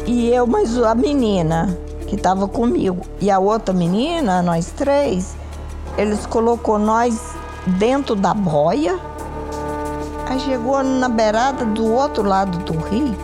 [0.05, 5.35] e eu, mas a menina que estava comigo e a outra menina, nós três,
[5.97, 7.35] eles colocou nós
[7.67, 8.99] dentro da boia.
[10.25, 13.15] Aí chegou na beirada do outro lado do rio.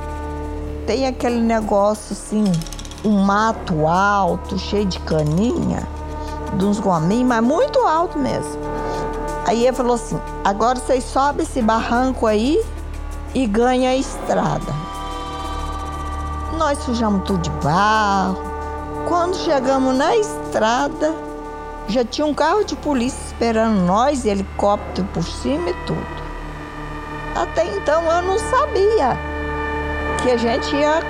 [0.86, 2.44] Tem aquele negócio assim,
[3.04, 5.88] um mato alto, cheio de caninha,
[6.58, 8.60] de uns gominhos, mas muito alto mesmo.
[9.46, 12.64] Aí ele falou assim: agora vocês sobem esse barranco aí
[13.34, 14.74] e ganham a estrada.
[16.58, 18.38] Nós sujamos tudo de barro.
[19.08, 21.14] Quando chegamos na estrada,
[21.88, 26.26] já tinha um carro de polícia esperando nós helicóptero por cima e tudo.
[27.36, 29.18] Até então eu não sabia
[30.24, 31.02] que a gente ia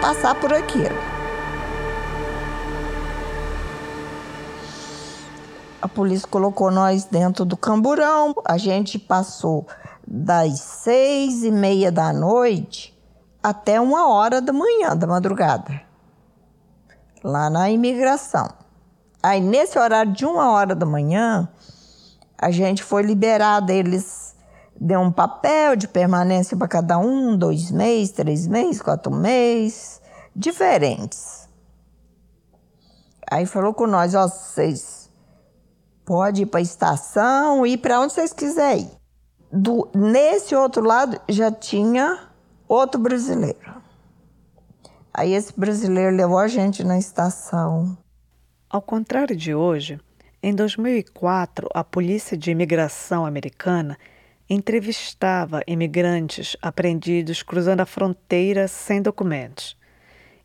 [0.00, 1.13] passar por aquilo.
[5.84, 8.34] A polícia colocou nós dentro do camburão.
[8.46, 9.66] A gente passou
[10.08, 12.98] das seis e meia da noite
[13.42, 15.82] até uma hora da manhã, da madrugada,
[17.22, 18.48] lá na imigração.
[19.22, 21.46] Aí, nesse horário de uma hora da manhã,
[22.38, 23.70] a gente foi liberado.
[23.70, 24.34] Eles
[24.80, 30.00] deu um papel de permanência para cada um, dois meses, três meses, quatro meses,
[30.34, 31.46] diferentes.
[33.30, 34.93] Aí falou com nós, ó, vocês
[36.04, 38.90] podem ir para a estação, ir para onde vocês quiserem ir.
[39.52, 42.28] Do, nesse outro lado já tinha
[42.68, 43.74] outro brasileiro.
[45.12, 47.96] Aí esse brasileiro levou a gente na estação.
[48.68, 50.00] Ao contrário de hoje,
[50.42, 53.96] em 2004, a Polícia de Imigração americana
[54.50, 59.76] entrevistava imigrantes apreendidos cruzando a fronteira sem documentos.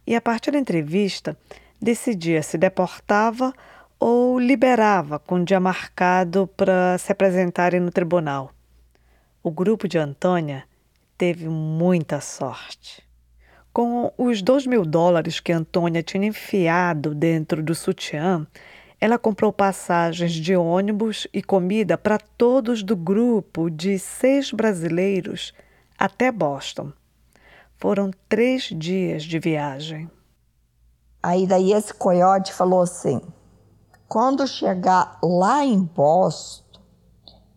[0.06, 1.36] E a partir da entrevista,
[1.82, 3.54] decidia se deportava
[4.00, 8.52] ou liberava com dia marcado para se apresentarem no tribunal.
[9.44, 10.64] O grupo de Antônia
[11.18, 13.04] teve muita sorte.
[13.74, 18.48] Com os dois mil dólares que Antônia tinha enfiado dentro do sutiã,
[19.02, 25.54] ela comprou passagens de ônibus e comida para todos do grupo de seis brasileiros
[25.98, 26.92] até Boston.
[27.78, 30.10] Foram três dias de viagem.
[31.22, 33.22] Aí daí esse coiote falou assim:
[34.10, 36.82] quando chegar lá em Boston,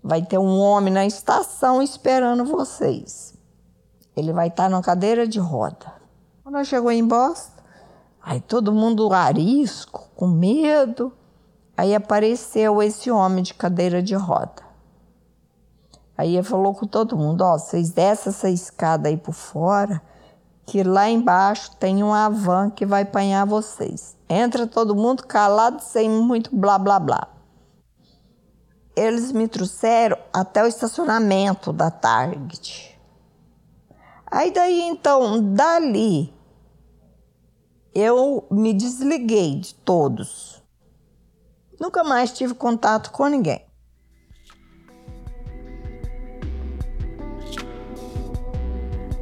[0.05, 3.33] vai ter um homem na estação esperando vocês.
[4.15, 5.95] Ele vai estar numa cadeira de roda.
[6.45, 7.63] Quando chegou em Boston,
[8.23, 11.11] aí todo mundo arisco, com medo.
[11.75, 14.63] Aí apareceu esse homem de cadeira de roda.
[16.19, 20.03] Aí ele falou com todo mundo: Ó, vocês descem essa escada aí por fora,
[20.67, 24.17] que lá embaixo tem uma van que vai apanhar vocês.
[24.29, 27.29] Entra todo mundo calado, sem muito blá blá blá.
[28.95, 32.99] Eles me trouxeram até o estacionamento da Target.
[34.27, 36.33] Aí daí então, dali,
[37.95, 40.63] eu me desliguei de todos.
[41.79, 43.72] Nunca mais tive contato com ninguém.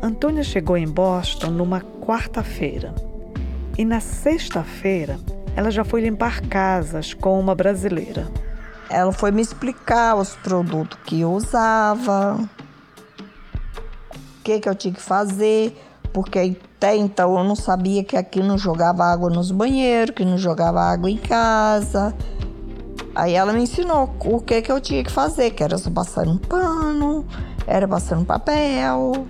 [0.02, 2.94] Antônia chegou em Boston numa quarta-feira.
[3.76, 5.18] E na sexta-feira,
[5.54, 8.26] ela já foi limpar casas com uma brasileira.
[8.88, 12.38] Ela foi me explicar os produtos que eu usava,
[14.42, 15.78] que, que eu tinha que fazer,
[16.14, 20.38] porque até então eu não sabia que aqui não jogava água nos banheiros, que não
[20.38, 22.14] jogava água em casa.
[23.14, 26.38] Aí ela me ensinou o que, que eu tinha que fazer, que era passar um
[26.38, 27.26] pano,
[27.66, 29.26] era passar um papel.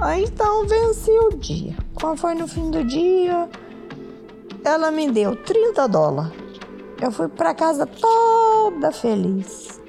[0.00, 1.76] Aí então venci o dia.
[1.94, 3.48] Quando foi no fim do dia,
[4.64, 6.32] ela me deu 30 dólares.
[7.02, 9.80] Eu fui para casa toda feliz.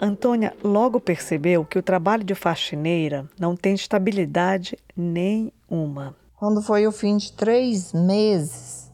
[0.00, 6.14] Antônia logo percebeu que o trabalho de faxineira não tem estabilidade nenhuma.
[6.38, 8.86] Quando foi o fim de três meses,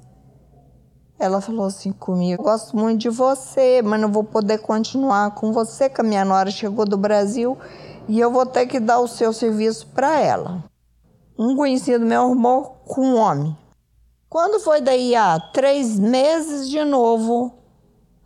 [1.18, 5.88] Ela falou assim comigo: Gosto muito de você, mas não vou poder continuar com você,
[5.88, 7.56] que a minha nora chegou do Brasil
[8.08, 10.64] e eu vou ter que dar o seu serviço para ela.
[11.38, 13.56] Um conhecido meu arrumou com um homem.
[14.28, 17.52] Quando foi daí há três meses de novo,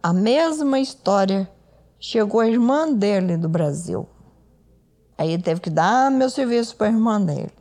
[0.02, 1.50] a mesma história.
[1.98, 4.06] Chegou a irmã dele do Brasil.
[5.18, 7.52] Aí teve que dar meu serviço para a irmã dele.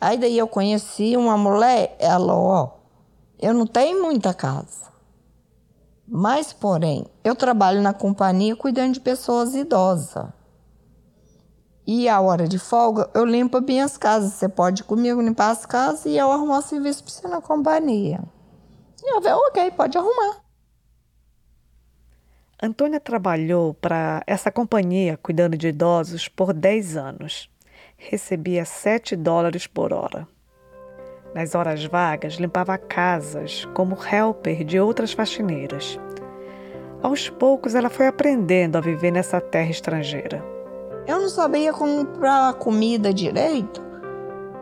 [0.00, 2.70] Aí daí eu conheci uma mulher, ela, ó,
[3.38, 4.88] eu não tenho muita casa.
[6.06, 10.37] Mas, porém, eu trabalho na companhia cuidando de pessoas idosas.
[11.90, 14.34] E a hora de folga, eu limpo minhas casas.
[14.34, 18.20] Você pode ir comigo limpar as casas e eu arrumo serviço para você na companhia.
[19.02, 20.42] E eu falei, ok, pode arrumar.
[22.62, 27.48] Antônia trabalhou para essa companhia cuidando de idosos por 10 anos.
[27.96, 30.28] Recebia 7 dólares por hora.
[31.34, 35.98] Nas horas vagas, limpava casas como helper de outras faxineiras.
[37.02, 40.57] Aos poucos, ela foi aprendendo a viver nessa terra estrangeira.
[41.08, 43.82] Eu não sabia comprar comida direito.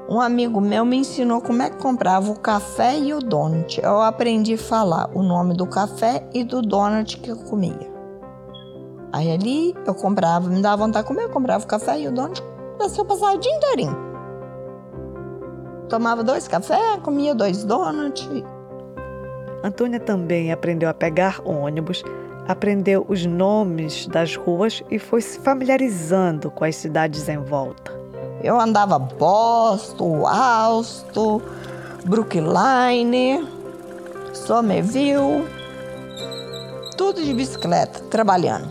[0.09, 3.80] Um amigo meu me ensinou como é que comprava o café e o donut.
[3.82, 7.92] Eu aprendi a falar o nome do café e do donut que eu comia.
[9.12, 12.12] Aí ali eu comprava, me dava vontade de comer, eu comprava o café e o
[12.12, 12.40] donut.
[12.80, 13.97] Assim eu passava o dia inteirinho.
[15.88, 18.30] Tomava dois cafés, comia dois donuts.
[19.64, 22.05] Antônia também aprendeu a pegar ônibus,
[22.49, 27.92] aprendeu os nomes das ruas e foi se familiarizando com as cidades em volta.
[28.42, 31.40] Eu andava Boston, Alston,
[32.05, 33.47] Brookline,
[34.32, 35.44] Somerville,
[36.97, 38.68] tudo de bicicleta, trabalhando.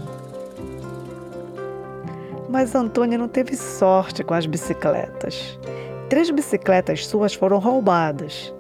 [2.48, 5.60] Mas Antônia não teve sorte com as bicicletas.
[6.10, 8.54] Três bicicletas suas foram roubadas.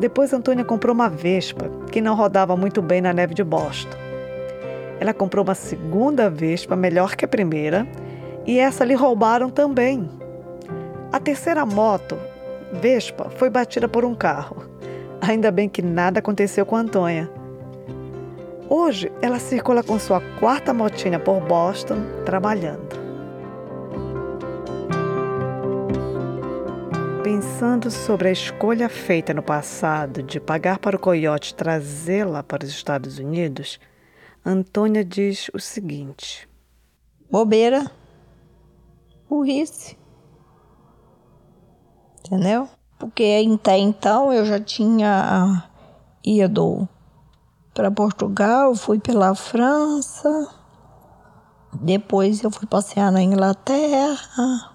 [0.00, 4.03] Depois Antônia comprou uma Vespa, que não rodava muito bem na neve de Boston.
[5.00, 7.86] Ela comprou uma segunda Vespa, melhor que a primeira,
[8.46, 10.08] e essa lhe roubaram também.
[11.12, 12.18] A terceira moto,
[12.72, 14.64] Vespa, foi batida por um carro.
[15.20, 17.30] Ainda bem que nada aconteceu com Antônia.
[18.68, 23.04] Hoje, ela circula com sua quarta motinha por Boston, trabalhando.
[27.22, 32.70] Pensando sobre a escolha feita no passado de pagar para o coiote trazê-la para os
[32.70, 33.78] Estados Unidos,
[34.46, 36.46] Antônia diz o seguinte:
[37.30, 37.90] Bobeira,
[39.26, 39.96] burrice.
[42.18, 42.68] Entendeu?
[42.98, 45.64] Porque até então eu já tinha
[46.22, 46.86] ido
[47.72, 50.48] para Portugal, fui pela França,
[51.72, 54.72] depois eu fui passear na Inglaterra.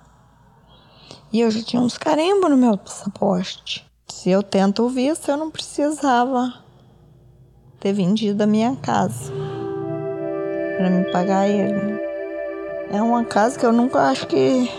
[1.31, 3.87] E eu já tinha uns carimbos no meu passaporte.
[4.07, 6.63] Se eu tento o visto, eu não precisava
[7.79, 9.58] ter vendido a minha casa
[10.79, 11.99] para me pagar ele.
[12.89, 14.71] É uma casa que eu nunca acho que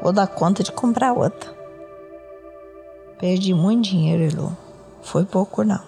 [0.00, 1.50] vou dar conta de comprar outra.
[3.18, 4.56] Perdi muito dinheiro, Elu.
[5.02, 5.80] Foi pouco, não.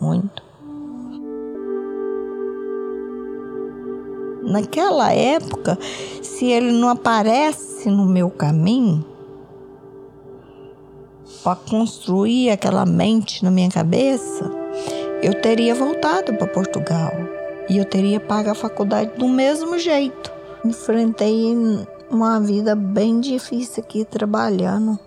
[0.00, 0.42] Muito.
[4.42, 5.78] Naquela época,
[6.22, 9.04] se ele não aparece no meu caminho,
[11.44, 14.50] para construir aquela mente na minha cabeça,
[15.22, 17.12] eu teria voltado para Portugal
[17.68, 20.32] e eu teria pago a faculdade do mesmo jeito.
[20.64, 21.54] Enfrentei
[22.10, 24.98] uma vida bem difícil aqui trabalhando.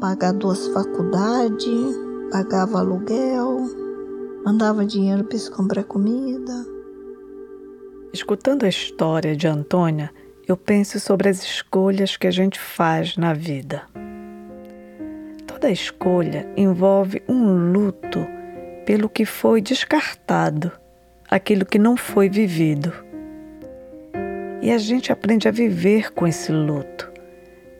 [0.00, 1.96] Pagar duas faculdades,
[2.30, 3.68] pagava aluguel,
[4.44, 6.66] mandava dinheiro para comprar comida.
[8.12, 10.10] Escutando a história de Antônia,
[10.46, 13.82] eu penso sobre as escolhas que a gente faz na vida.
[15.46, 18.20] Toda escolha envolve um luto
[18.84, 20.70] pelo que foi descartado,
[21.30, 22.92] aquilo que não foi vivido.
[24.62, 27.12] E a gente aprende a viver com esse luto,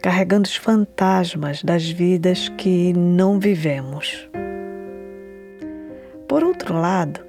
[0.02, 4.28] carregando os fantasmas das vidas que não vivemos.
[6.28, 7.20] Por outro lado,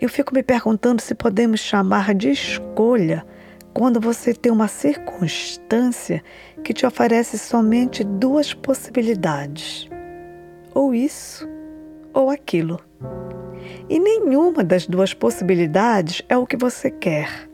[0.00, 3.24] eu fico me perguntando se podemos chamar de escolha
[3.72, 6.22] quando você tem uma circunstância
[6.64, 9.88] que te oferece somente duas possibilidades:
[10.74, 11.48] ou isso
[12.12, 12.80] ou aquilo.
[13.90, 17.50] E nenhuma das duas possibilidades é o que você quer.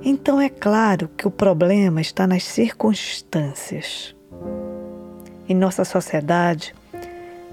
[0.00, 4.14] Então é claro que o problema está nas circunstâncias.
[5.48, 6.72] Em nossa sociedade,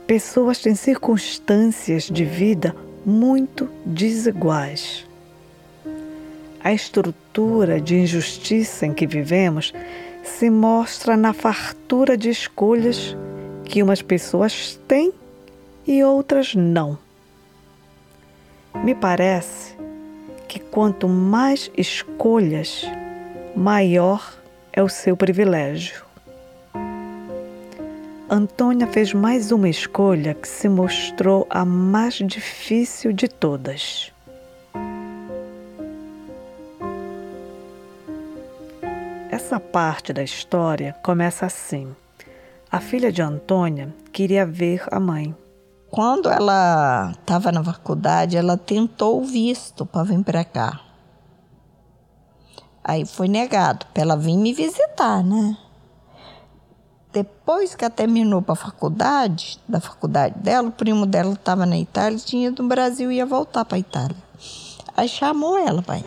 [0.05, 5.03] pessoas têm circunstâncias de vida muito desiguais.
[6.63, 9.73] A estrutura de injustiça em que vivemos
[10.23, 13.17] se mostra na fartura de escolhas
[13.65, 15.11] que umas pessoas têm
[15.85, 16.97] e outras não.
[18.83, 19.75] Me parece
[20.47, 22.85] que quanto mais escolhas,
[23.55, 24.37] maior
[24.73, 26.03] é o seu privilégio.
[28.29, 34.11] Antônia fez mais uma escolha que se mostrou a mais difícil de todas.
[39.29, 41.93] Essa parte da história começa assim.
[42.71, 45.35] A filha de Antônia queria ver a mãe.
[45.91, 50.79] Quando ela estava na faculdade, ela tentou o visto para vir para cá.
[52.81, 55.57] Aí foi negado para ela vir me visitar, né?
[57.11, 61.77] Depois que ela terminou para a faculdade, da faculdade dela, o primo dela estava na
[61.77, 64.15] Itália, tinha ido no Brasil e ia voltar para a Itália.
[64.95, 66.05] Aí chamou ela, pai.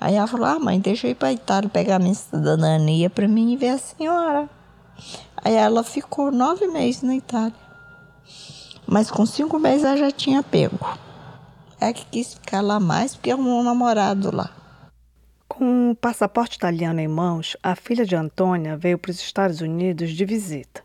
[0.00, 3.28] Aí ela falou: Ah, mãe, deixa eu ir para a Itália pegar minha cidadania para
[3.28, 4.48] mim e ver a senhora.
[5.36, 7.71] Aí ela ficou nove meses na Itália.
[8.92, 10.78] Mas com cinco meses ela já tinha pego.
[11.80, 14.54] É que quis ficar lá mais porque arrumou um namorado lá.
[15.48, 20.10] Com o passaporte italiano em mãos, a filha de Antônia veio para os Estados Unidos
[20.10, 20.82] de visita.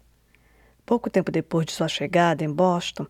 [0.86, 3.06] Pouco tempo depois de sua chegada em Boston,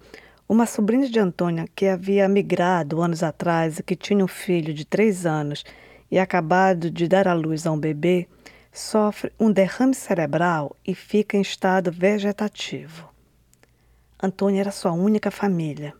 [0.49, 4.83] uma sobrinha de Antônia, que havia migrado anos atrás e que tinha um filho de
[4.83, 5.63] três anos
[6.09, 8.27] e acabado de dar à luz a um bebê,
[8.73, 13.15] sofre um derrame cerebral e fica em estado vegetativo.
[14.21, 15.93] Antônia era sua única família.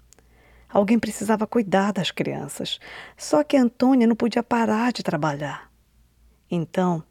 [0.69, 2.79] Alguém precisava cuidar das crianças.
[3.15, 5.71] Só que Antônia não podia parar de trabalhar.
[6.49, 7.03] Então,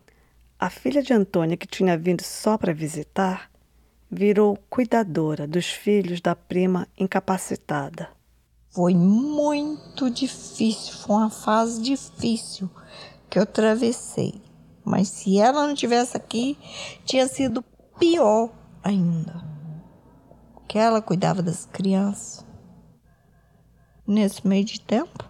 [0.58, 3.50] a filha de Antônia, que tinha vindo só para visitar,
[4.10, 8.08] virou cuidadora dos filhos da prima incapacitada.
[8.70, 12.70] Foi muito difícil, foi uma fase difícil
[13.30, 14.40] que eu atravessei.
[14.84, 16.58] Mas se ela não tivesse aqui,
[17.04, 17.64] tinha sido
[17.98, 18.50] pior
[18.82, 19.55] ainda.
[20.68, 22.44] Que ela cuidava das crianças
[24.06, 25.24] nesse meio de tempo,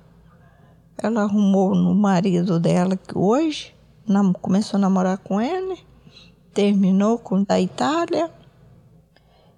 [0.99, 3.75] ela arrumou no marido dela que hoje
[4.41, 5.79] começou a namorar com ele,
[6.53, 8.31] terminou com da Itália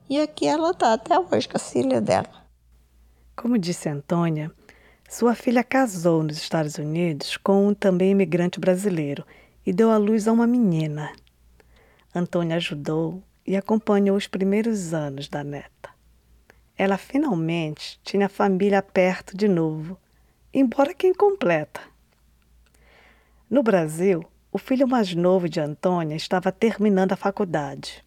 [0.08, 2.30] e aqui ela está até hoje com a filha dela.
[3.36, 4.50] Como disse Antônia,
[5.08, 9.24] sua filha casou nos Estados Unidos com um também imigrante brasileiro
[9.66, 11.12] e deu à luz a uma menina.
[12.14, 15.88] Antônia ajudou e acompanhou os primeiros anos da neta.
[16.76, 19.98] Ela finalmente tinha a família perto de novo,
[20.52, 21.80] embora que incompleta.
[23.48, 24.22] No Brasil,
[24.52, 28.04] o filho mais novo de Antônia estava terminando a faculdade.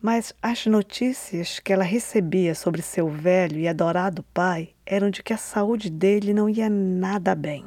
[0.00, 5.32] Mas as notícias que ela recebia sobre seu velho e adorado pai eram de que
[5.32, 7.64] a saúde dele não ia nada bem.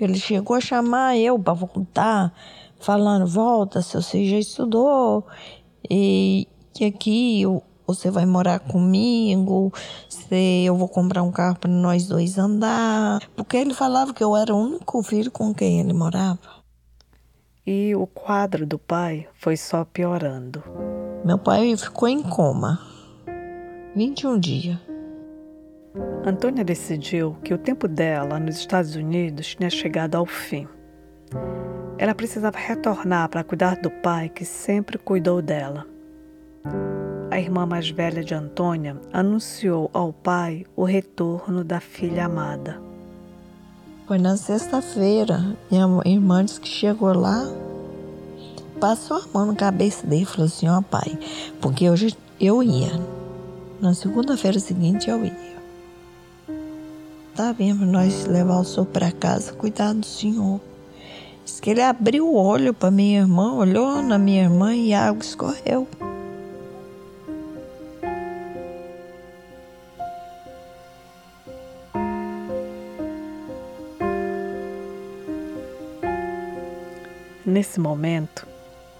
[0.00, 2.32] Ele chegou a chamar eu para voltar,
[2.80, 5.26] falando: volta, se você já estudou,
[5.90, 7.44] e que aqui
[7.86, 9.72] você vai morar comigo,
[10.08, 13.20] se eu vou comprar um carro para nós dois andar.
[13.34, 16.38] Porque ele falava que eu era o único filho com quem ele morava.
[17.66, 20.62] E o quadro do pai foi só piorando.
[21.24, 22.80] Meu pai ficou em coma.
[23.94, 24.87] 21 dias.
[26.24, 30.66] Antônia decidiu que o tempo dela nos Estados Unidos tinha chegado ao fim.
[31.96, 35.86] Ela precisava retornar para cuidar do pai que sempre cuidou dela
[37.30, 42.80] a irmã mais velha de Antônia anunciou ao pai o retorno da filha amada.
[44.06, 47.46] Foi na sexta-feira e a irmã disse que chegou lá,
[48.80, 51.18] passou a mão na cabeça dele e falou assim: Ó oh, pai,
[51.60, 52.90] porque hoje eu ia.
[53.80, 55.57] Na segunda-feira seguinte eu ia.
[57.38, 60.60] Tá bem para nós levar o senhor para casa, cuidar do senhor.
[61.44, 65.06] Diz que ele abriu o olho para minha irmã, olhou na minha irmã e a
[65.06, 65.86] água escorreu.
[77.46, 78.48] Nesse momento,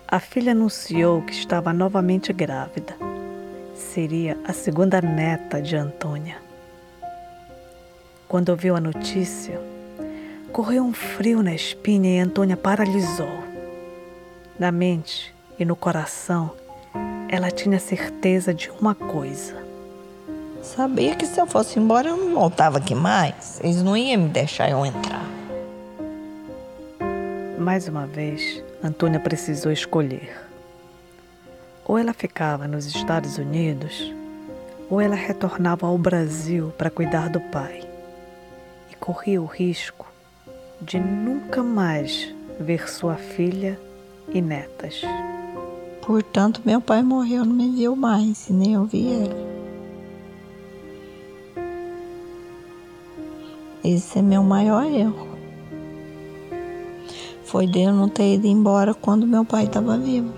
[0.06, 2.94] a filha anunciou que estava novamente grávida.
[3.74, 6.47] Seria a segunda neta de Antônia.
[8.28, 9.58] Quando ouviu a notícia,
[10.52, 13.42] correu um frio na espinha e Antônia paralisou.
[14.58, 16.50] Na mente e no coração,
[17.30, 19.56] ela tinha certeza de uma coisa.
[20.62, 23.60] Sabia que se eu fosse embora eu não voltava aqui mais.
[23.64, 25.24] Eles não iam me deixar eu entrar.
[27.58, 30.38] Mais uma vez, Antônia precisou escolher.
[31.86, 34.14] Ou ela ficava nos Estados Unidos,
[34.90, 37.87] ou ela retornava ao Brasil para cuidar do pai
[39.08, 40.06] corria o risco
[40.82, 42.30] de nunca mais
[42.60, 43.80] ver sua filha
[44.28, 45.00] e netas.
[46.02, 49.48] Portanto, meu pai morreu, não me viu mais, nem eu vi ele.
[53.82, 55.26] Esse é meu maior erro.
[57.46, 60.34] Foi de eu não ter ido embora quando meu pai estava vivo.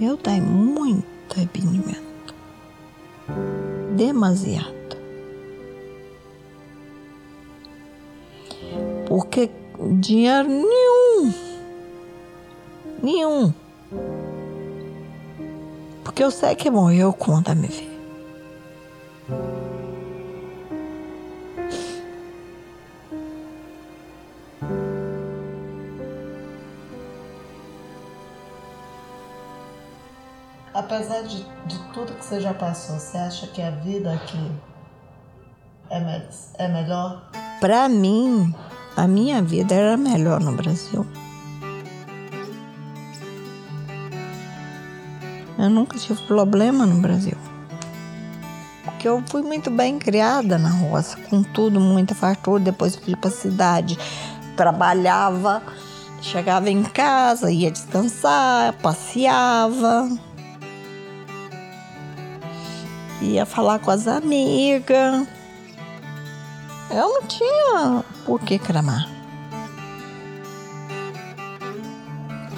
[0.00, 2.36] Eu tenho muito arrependimento.
[3.96, 4.81] Demasiado.
[9.06, 9.50] Porque
[9.98, 11.34] dinheiro nenhum.
[13.02, 13.52] Nenhum.
[16.04, 17.92] Porque eu sei que morreu quando me ver.
[30.74, 34.52] Apesar de, de tudo que você já passou, você acha que a vida aqui
[35.90, 36.28] é, me
[36.58, 37.30] é melhor?
[37.60, 38.54] Para mim,
[38.96, 41.06] a minha vida era melhor no Brasil.
[45.58, 47.36] Eu nunca tive problema no Brasil.
[48.84, 52.62] Porque eu fui muito bem criada na roça, com tudo, muita fartura.
[52.62, 53.98] Depois fui para a cidade,
[54.56, 55.62] trabalhava,
[56.20, 60.08] chegava em casa, ia descansar, passeava,
[63.20, 65.26] ia falar com as amigas.
[66.92, 69.08] Eu não tinha por que cramar.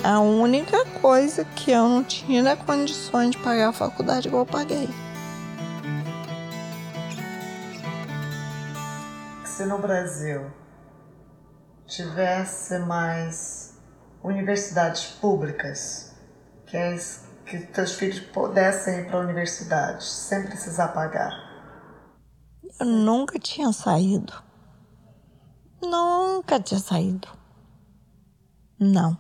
[0.03, 4.47] A única coisa que eu não tinha era condições de pagar a faculdade igual eu
[4.47, 4.89] paguei.
[9.45, 10.51] Se no Brasil
[11.87, 13.79] tivesse mais
[14.21, 16.13] universidades públicas,
[16.67, 16.99] que, é,
[17.47, 21.44] que teus filhos pudessem ir para a universidade sem precisar pagar,
[22.81, 24.33] eu nunca tinha saído.
[25.83, 27.29] Nunca tinha saído.
[28.79, 29.19] Não.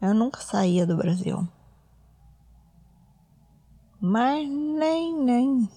[0.00, 1.46] Eu nunca saía do Brasil.
[4.00, 5.68] Mas nem, nem.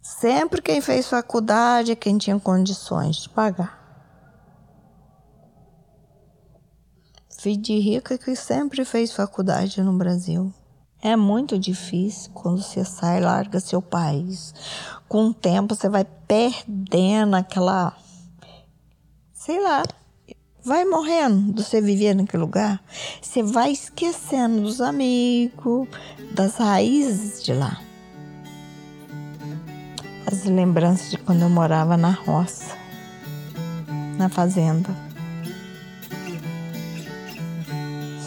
[0.00, 3.84] Sempre quem fez faculdade é quem tinha condições de pagar.
[7.38, 10.52] Filho de rica que sempre fez faculdade no Brasil.
[11.02, 14.54] É muito difícil quando você sai, larga seu país.
[15.08, 17.96] Com o tempo você vai perdendo aquela.
[19.32, 19.84] Sei lá.
[20.64, 22.82] Vai morrendo de você viver naquele lugar.
[23.22, 25.86] Você vai esquecendo dos amigos,
[26.32, 27.80] das raízes de lá.
[30.26, 32.76] As lembranças de quando eu morava na roça,
[34.18, 34.90] na fazenda.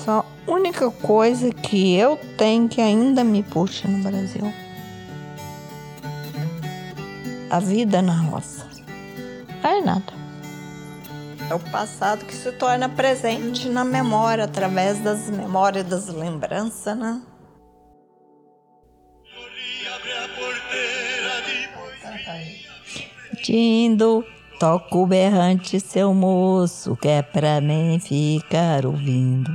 [0.05, 4.68] Só a única coisa que eu tenho que ainda me puxa no Brasil.
[7.50, 8.68] A vida na roça.
[9.64, 10.14] É nada.
[11.50, 17.20] É o passado que se torna presente na memória, através das memórias, das lembranças, né?
[23.41, 24.24] Tindo,
[24.60, 29.52] toco berrante seu moço, que é pra mim ficar ouvindo.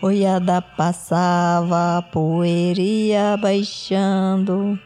[0.00, 4.78] Oiada passava, poeira baixando.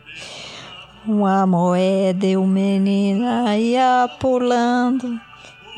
[1.06, 5.20] Uma moeda e o menina ia pulando.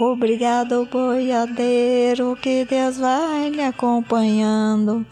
[0.01, 5.05] Obrigado, boiadeiro, que Deus vai lhe acompanhando.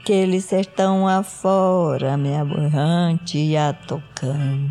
[0.00, 4.70] Aquele sertão afora, minha borrante ia tocando.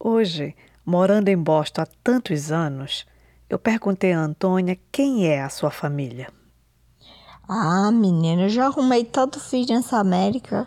[0.00, 3.06] Hoje, morando em Boston há tantos anos,
[3.52, 6.32] eu perguntei a Antônia quem é a sua família.
[7.46, 10.66] Ah, menina, eu já arrumei tanto filho nessa América.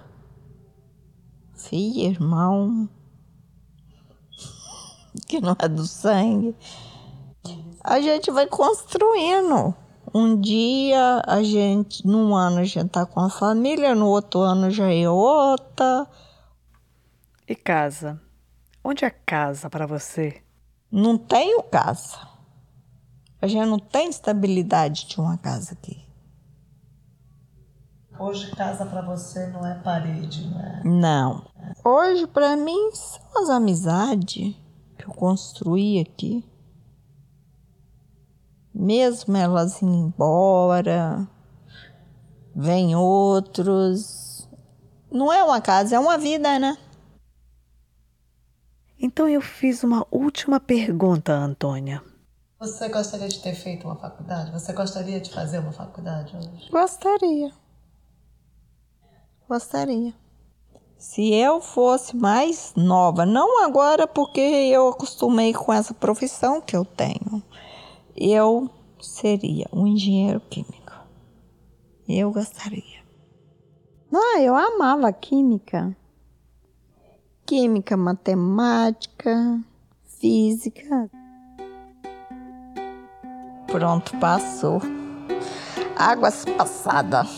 [1.55, 2.87] Filho, irmão.
[5.27, 6.55] Que não é do sangue.
[7.83, 9.73] A gente vai construindo.
[10.13, 14.69] Um dia a gente, num ano a gente tá com a família, no outro ano
[14.69, 16.05] já é outra.
[17.47, 18.21] E casa?
[18.83, 20.43] Onde é casa para você?
[20.91, 22.34] Não tenho casa.
[23.45, 26.03] A gente não tem estabilidade de uma casa aqui.
[28.17, 30.81] Hoje casa para você não é parede, não é?
[30.83, 31.51] Não.
[31.83, 34.55] Hoje para mim são as amizades
[34.97, 36.43] que eu construí aqui.
[38.73, 41.27] Mesmo elas indo embora,
[42.55, 44.49] vem outros.
[45.11, 46.75] Não é uma casa, é uma vida, né?
[48.99, 52.01] Então eu fiz uma última pergunta, Antônia.
[52.59, 54.51] Você gostaria de ter feito uma faculdade?
[54.51, 56.69] Você gostaria de fazer uma faculdade hoje?
[56.71, 57.51] Gostaria.
[59.47, 60.13] Gostaria.
[60.97, 66.85] Se eu fosse mais nova, não agora porque eu acostumei com essa profissão que eu
[66.85, 67.43] tenho,
[68.15, 68.69] eu
[69.01, 70.93] seria um engenheiro químico.
[72.07, 73.03] Eu gostaria.
[74.13, 75.95] Ah, eu amava química.
[77.45, 79.61] Química, matemática,
[80.05, 81.11] física.
[83.75, 84.81] Pronto, passou.
[85.97, 87.35] Águas passadas.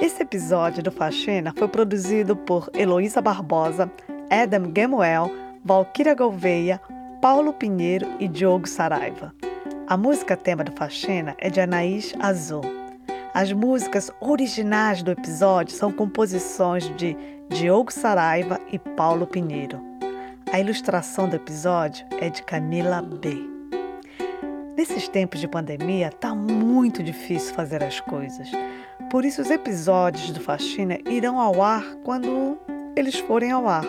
[0.00, 3.92] Esse episódio do Faxina foi produzido por Heloísa Barbosa,
[4.30, 5.30] Adam Gemuel,
[5.62, 6.80] Valquíria Gouveia,
[7.20, 9.34] Paulo Pinheiro e Diogo Saraiva.
[9.86, 12.64] A música tema do Faxina é de Anaís Azul.
[13.34, 17.14] As músicas originais do episódio são composições de
[17.50, 19.94] Diogo Saraiva e Paulo Pinheiro.
[20.54, 23.44] A ilustração do episódio é de Camila B.
[24.76, 28.52] Nesses tempos de pandemia, tá muito difícil fazer as coisas.
[29.10, 32.56] Por isso, os episódios do Faxina irão ao ar quando
[32.94, 33.84] eles forem ao ar.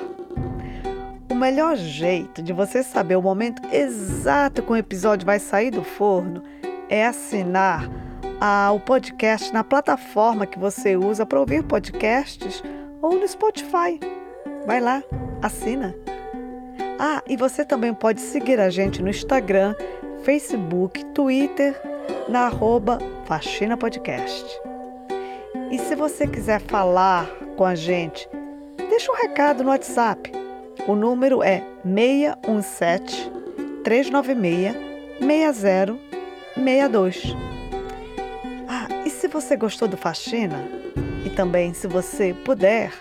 [1.29, 5.83] O melhor jeito de você saber o momento exato que o episódio vai sair do
[5.83, 6.41] forno
[6.89, 7.87] é assinar
[8.41, 12.63] a, o podcast na plataforma que você usa para ouvir podcasts
[13.03, 13.99] ou no Spotify.
[14.65, 15.03] Vai lá,
[15.43, 15.93] assina.
[16.99, 19.75] Ah, e você também pode seguir a gente no Instagram,
[20.23, 21.79] Facebook, Twitter,
[22.29, 24.45] na arroba Faxina Podcast.
[25.71, 27.27] E se você quiser falar
[27.57, 28.29] com a gente,
[28.89, 30.45] deixa um recado no WhatsApp
[30.87, 33.31] o número é 617
[33.83, 34.75] 396
[35.19, 37.35] 6062.
[38.67, 40.63] Ah, e se você gostou do Faxina,
[41.25, 42.93] e também se você puder,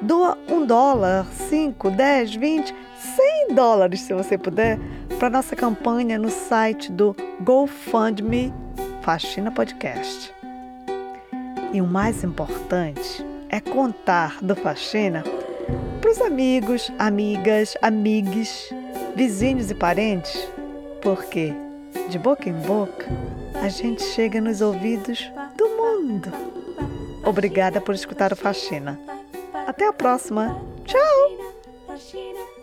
[0.00, 4.78] doa um dólar, 5, 10, 20, 100 dólares se você puder,
[5.18, 8.52] para nossa campanha no site do GoFundMe
[9.02, 10.32] Faxina Podcast.
[11.72, 15.22] E o mais importante é contar do Faxina
[16.00, 18.68] para os amigos, amigas, amigues,
[19.14, 20.48] vizinhos e parentes,
[21.00, 21.52] porque
[22.08, 23.06] de boca em boca
[23.62, 26.30] a gente chega nos ouvidos do mundo.
[27.24, 29.00] Obrigada por escutar o Faxina.
[29.66, 30.60] Até a próxima.
[30.84, 32.53] Tchau!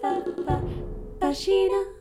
[0.00, 0.12] た
[0.44, 0.60] た
[1.20, 1.95] たしな